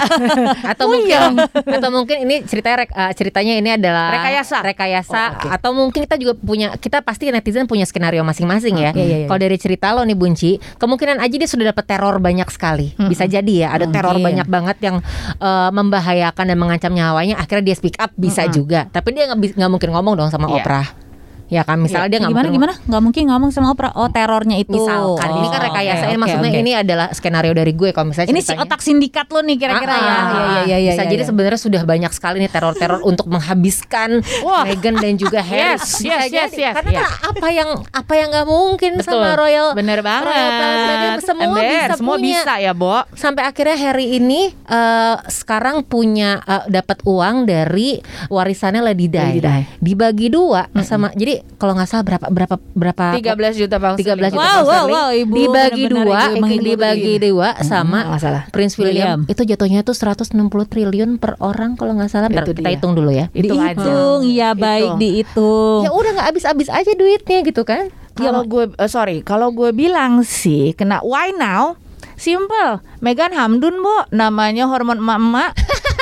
atau 0.71 0.87
mungkin 0.87 1.21
atau 1.51 1.89
mungkin 1.91 2.17
ini 2.23 2.37
ceritanya 2.45 2.85
eh, 2.85 3.13
ceritanya 3.13 3.55
ini 3.55 3.71
adalah 3.73 4.09
Rekayasa. 4.13 4.59
rekayasa 4.63 5.23
Oh, 5.25 5.31
oke. 5.37 5.49
atau 5.51 5.71
mungkin 5.73 6.01
kita 6.01 6.17
juga 6.17 6.35
punya 6.37 6.75
kita 6.75 7.01
pasti 7.01 7.29
netizen 7.29 7.65
punya 7.65 7.85
skenario 7.85 8.23
masing-masing 8.23 8.75
ya. 8.77 8.91
Iya, 8.93 9.05
iya, 9.05 9.17
iya. 9.25 9.27
Kalau 9.27 9.41
dari 9.41 9.57
cerita 9.57 9.91
lo 9.91 10.03
nih 10.03 10.15
Bunci, 10.15 10.51
kemungkinan 10.77 11.19
aja 11.19 11.35
dia 11.35 11.49
sudah 11.49 11.71
dapat 11.71 11.85
teror 11.87 12.19
banyak 12.19 12.49
sekali. 12.49 12.93
Bisa 13.01 13.25
jadi 13.25 13.54
ya, 13.61 13.71
ada 13.71 13.87
teror 13.87 14.19
Mungkin. 14.19 14.27
banyak 14.43 14.49
banget 14.49 14.77
yang 14.83 14.97
eh, 15.39 15.71
membahayakan 15.71 16.45
dan 16.51 16.57
mengancam 16.59 16.91
nyawanya. 16.91 17.39
Akhirnya 17.39 17.71
dia 17.71 17.77
speak 17.77 18.01
up 18.01 18.11
bisa 18.17 18.49
juga. 18.49 18.89
Tapi 18.89 19.15
dia 19.15 19.31
nggak 19.31 19.71
mungkin 19.71 19.91
ngomong 19.93 20.15
dong 20.19 20.31
sama 20.33 20.49
Iya. 20.49 20.65
Oprah. 20.65 21.04
Ya 21.47 21.61
kan 21.61 21.77
misalnya 21.77 22.09
dia 22.09 22.19
nggak 22.19 22.33
gimana 22.33 22.47
mungkin 22.47 22.57
gimana 22.57 22.73
nggak 22.89 23.03
mungkin 23.03 23.23
ngomong 23.27 23.51
sama 23.51 23.69
Oprah 23.71 23.93
oh 23.95 24.09
terornya 24.09 24.57
itu 24.57 24.73
Misalkan 24.75 25.31
ini 25.35 25.47
kan 25.47 25.61
Oh, 25.61 25.67
rekayasa 25.67 26.03
oke, 26.03 26.09
ini 26.09 26.19
maksudnya 26.19 26.51
oke. 26.51 26.61
ini 26.61 26.73
adalah 26.75 27.07
skenario 27.11 27.53
dari 27.53 27.73
gue 27.73 27.91
kalau 27.91 28.07
misalnya 28.09 28.29
ini 28.29 28.41
si 28.41 28.49
ceritanya- 28.49 28.65
otak 28.65 28.81
sindikat 28.81 29.27
lo 29.29 29.41
nih 29.41 29.57
kira-kira 29.57 29.93
Ah, 29.93 29.99
ya 29.99 30.09
ah, 30.09 30.25
iya, 30.25 30.63
iya, 30.65 30.77
iya, 30.79 30.91
bisa 30.91 31.03
iya, 31.03 31.11
jadi 31.11 31.23
iya. 31.23 31.29
sebenarnya 31.29 31.61
sudah 31.61 31.83
banyak 31.83 32.11
sekali 32.11 32.37
nih 32.39 32.51
teror-teror 32.51 33.01
untuk 33.11 33.27
menghabiskan 33.29 34.11
Wah. 34.41 34.65
Meghan 34.65 34.97
dan 34.97 35.15
juga 35.15 35.41
Harry. 35.47 35.75
Yes, 35.75 36.01
yes, 36.01 36.23
yes, 36.27 36.51
jadi. 36.51 36.63
yes, 36.63 36.75
Karena 36.75 36.91
yes. 36.91 37.01
kan 37.03 37.13
apa 37.31 37.49
yang 37.51 37.71
apa 37.87 38.13
yang 38.15 38.29
nggak 38.31 38.47
mungkin 38.47 38.91
Betul. 38.97 39.09
sama 39.15 39.29
royal 39.35 39.67
Bener 39.73 40.01
banget. 40.01 40.27
royal 40.27 40.51
family, 40.51 41.09
semua 41.21 41.45
Ember, 41.45 41.63
bisa 41.63 41.95
semua 41.95 42.15
punya. 42.15 42.27
bisa 42.31 42.53
ya, 42.59 42.73
Bo. 42.73 42.97
Sampai 43.15 43.43
akhirnya 43.45 43.77
Harry 43.79 44.07
ini 44.13 44.41
eh, 44.51 45.17
sekarang 45.27 45.83
punya 45.83 46.41
eh, 46.43 46.65
dapat 46.69 47.05
uang 47.05 47.45
dari 47.45 48.01
warisannya. 48.29 48.83
Lady 48.83 49.07
Di. 49.07 49.41
Dibagi 49.79 50.29
dua 50.29 50.67
sama 50.83 51.09
jadi 51.13 51.34
kalau 51.55 51.73
nggak 51.73 51.87
salah 51.87 52.05
berapa 52.05 52.27
berapa 52.27 52.55
berapa 52.73 53.05
13 53.17 53.61
juta 53.61 53.77
pound 53.77 53.97
13 53.97 54.05
juta 54.29 54.37
Wow, 54.37 54.45
pound 54.45 54.65
wow, 54.65 54.85
wow, 54.87 55.09
Ibu 55.11 55.33
dibagi 55.33 55.83
dua 55.87 56.03
ibu 56.29 56.39
menghibur 56.39 56.67
dibagi 56.69 57.15
dua 57.21 57.49
sama 57.61 57.99
nggak 58.07 58.21
salah. 58.21 58.43
Prince 58.49 58.75
William, 58.77 59.23
William. 59.23 59.33
itu 59.33 59.43
jatuhnya 59.45 59.81
tuh 59.81 59.93
160 59.93 60.35
triliun 60.65 61.11
per 61.17 61.35
orang 61.39 61.75
kalau 61.75 61.95
nggak 61.95 62.09
salah 62.09 62.29
Bentar, 62.29 62.45
Itu 62.45 62.53
kita 62.55 62.63
dia. 62.65 62.75
hitung 62.75 62.93
dulu 62.93 63.11
ya 63.11 63.27
Hitung 63.31 63.59
aja. 63.59 63.75
dihitung 63.75 64.19
iya 64.25 64.49
baik 64.53 64.83
Hitung. 64.85 64.99
dihitung 64.99 65.81
ya 65.81 65.91
udah 65.91 66.11
nggak 66.13 66.27
habis-habis 66.29 66.69
aja 66.69 66.93
duitnya 66.93 67.39
gitu 67.43 67.63
kan 67.63 67.89
Kalau 68.15 68.43
gue 68.43 68.71
eh, 68.71 68.87
sorry, 68.87 69.21
kalau 69.21 69.51
gue 69.51 69.71
bilang 69.71 70.23
sih 70.23 70.71
kena 70.73 71.03
why 71.03 71.33
now? 71.33 71.75
Simple. 72.15 72.79
Megan 73.01 73.35
Hamdun, 73.35 73.75
Bu. 73.77 74.07
Namanya 74.09 74.71
hormon 74.71 75.03
emak-emak. 75.03 75.51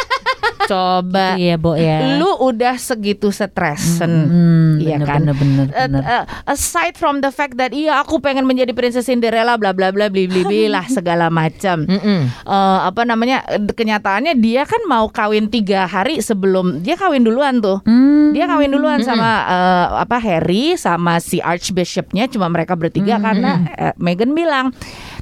Coba. 0.65 1.35
iya 1.41 1.55
Bo 1.55 1.73
ya 1.73 2.17
Lu 2.17 2.39
udah 2.43 2.75
segitu 2.75 3.29
stresen. 3.29 4.13
Hmm, 4.23 4.73
Iya 4.77 4.97
bener, 4.97 5.07
kan? 5.07 5.21
bener, 5.21 5.35
bener, 5.35 5.67
Eh, 5.69 5.87
bener. 5.87 6.03
eh, 6.03 6.25
aside 6.47 6.95
from 6.95 7.19
the 7.19 7.29
fact 7.29 7.55
that 7.55 7.71
iya 7.71 7.99
aku 7.99 8.19
pengen 8.19 8.43
menjadi 8.43 8.71
princess 8.71 9.05
Cinderella 9.05 9.55
bla 9.55 9.71
bla 9.71 9.89
bla 9.89 10.07
bli 10.07 10.25
bli 10.25 10.43
bli 10.43 10.63
lah 10.75 10.85
segala 10.85 11.29
macam. 11.29 11.85
Mm-mm. 11.85 12.21
Eh, 12.29 12.79
apa 12.83 13.03
namanya 13.03 13.43
kenyataannya 13.69 14.35
dia 14.37 14.63
kan 14.63 14.83
mau 14.85 15.07
kawin 15.07 15.47
tiga 15.47 15.85
hari 15.85 16.19
sebelum 16.19 16.81
dia 16.81 16.95
kawin 16.95 17.23
duluan 17.23 17.59
tuh 17.59 17.79
Hmm. 17.83 18.31
dia 18.31 18.45
kawin 18.45 18.71
duluan 18.71 19.01
sama 19.01 19.31
eh, 19.45 19.87
apa 19.99 20.17
Harry 20.19 20.75
sama 20.75 21.19
si 21.19 21.39
Archbishopnya 21.39 22.27
cuma 22.27 22.47
mereka 22.47 22.73
bertiga 22.73 23.19
karena 23.19 23.51
eh, 23.73 23.95
Meghan 23.97 24.33
bilang 24.33 24.71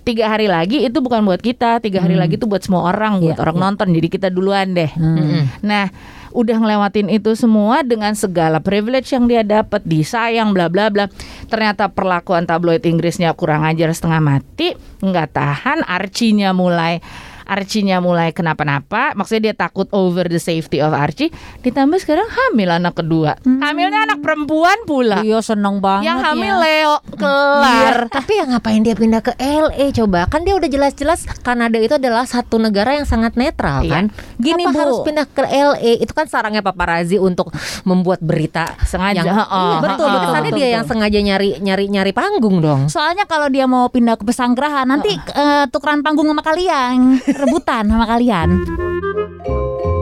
tiga 0.03 0.33
hari 0.33 0.49
lagi 0.49 0.85
itu 0.85 0.99
bukan 0.99 1.23
buat 1.25 1.41
kita, 1.41 1.81
tiga 1.85 2.03
hari 2.05 2.17
lagi 2.17 2.41
itu 2.41 2.49
buat 2.49 2.65
semua 2.65 2.89
orang, 2.91 3.21
buat 3.21 3.37
Iya, 3.37 3.43
orang 3.45 3.57
iya. 3.57 3.65
nonton. 3.69 3.89
Jadi 3.95 4.09
kita 4.09 4.29
duluan 4.33 4.73
deh. 4.73 4.91
Hmm. 4.97 5.47
Nah, 5.61 5.93
udah 6.31 6.57
ngelewatin 6.63 7.11
itu 7.11 7.35
semua 7.35 7.83
dengan 7.83 8.15
segala 8.15 8.63
privilege 8.63 9.11
yang 9.11 9.27
dia 9.27 9.43
dapat, 9.43 9.83
disayang 9.83 10.55
bla 10.55 10.71
bla 10.71 10.89
bla. 10.89 11.11
Ternyata 11.51 11.91
perlakuan 11.91 12.47
tabloid 12.47 12.83
Inggrisnya 12.87 13.35
kurang 13.35 13.67
ajar 13.67 13.91
setengah 13.91 14.23
mati, 14.23 14.75
nggak 15.03 15.29
tahan, 15.35 15.83
Archie-nya 15.87 16.55
mulai 16.55 17.03
Archie-nya 17.51 17.99
mulai 17.99 18.31
kenapa-napa, 18.31 19.11
maksudnya 19.13 19.51
dia 19.51 19.57
takut 19.59 19.91
over 19.91 20.23
the 20.25 20.39
safety 20.39 20.79
of 20.79 20.91
Archie. 20.91 21.35
Ditambah 21.61 21.99
sekarang 21.99 22.31
hamil 22.31 22.71
anak 22.71 22.95
kedua, 22.97 23.35
hamilnya 23.43 24.07
anak 24.07 24.23
perempuan 24.23 24.79
pula. 24.85 25.19
Iya 25.21 25.43
seneng 25.43 25.83
banget 25.83 26.07
Yang 26.07 26.19
hamil 26.23 26.55
ya. 26.55 26.63
Leo 26.63 26.95
kelar. 27.17 27.97
Iya, 28.01 28.09
tapi 28.09 28.33
ya 28.33 28.45
ngapain 28.47 28.81
dia 28.81 28.95
pindah 28.95 29.19
ke 29.19 29.33
LA 29.35 29.91
coba? 29.93 30.25
Kan 30.25 30.43
dia 30.43 30.55
udah 30.55 30.67
jelas-jelas 30.67 31.27
Kanada 31.41 31.77
itu 31.77 31.93
adalah 31.93 32.23
satu 32.23 32.57
negara 32.57 32.95
yang 32.95 33.05
sangat 33.05 33.35
netral 33.35 33.83
Iya. 33.83 33.91
kan. 33.91 34.05
Gini, 34.37 34.63
Kenapa 34.63 34.71
Bu. 34.71 34.81
harus 34.81 34.99
pindah 35.03 35.27
ke 35.27 35.43
LA? 35.43 35.93
Itu 35.99 36.13
kan 36.13 36.27
sarangnya 36.27 36.61
paparazzi 36.61 37.17
untuk 37.17 37.51
membuat 37.83 38.21
berita 38.21 38.79
Sengaja, 38.81 39.23
Yang, 39.23 39.35
heeh, 39.37 39.49
iya, 39.67 39.81
betul, 39.81 40.07
heeh, 40.07 40.15
betul, 40.15 40.35
betul, 40.37 40.55
dia 40.55 40.69
yang 40.71 40.85
sengaja 40.85 41.19
nyari 41.19 41.51
nyari 41.59 41.85
nyari 41.89 42.13
panggung 42.13 42.61
dong. 42.61 42.87
Soalnya 42.87 43.25
kalau 43.25 43.49
dia 43.49 43.65
mau 43.65 43.89
pindah 43.89 44.15
ke 44.15 44.23
pesanggerahan 44.23 44.87
nanti 44.87 45.11
eh, 45.13 45.65
tukeran 45.69 46.01
panggung 46.01 46.27
sama 46.27 46.41
kalian, 46.41 47.19
rebutan 47.43 47.89
sama 47.89 48.05
kalian. 48.07 48.49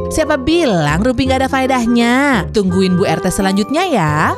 Siapa 0.09 0.41
bilang 0.41 1.05
Rumpi 1.05 1.29
nggak 1.29 1.45
ada 1.45 1.51
faedahnya? 1.53 2.45
Tungguin 2.51 2.97
Bu 2.97 3.05
RT 3.05 3.29
selanjutnya 3.29 3.85
ya. 3.87 4.33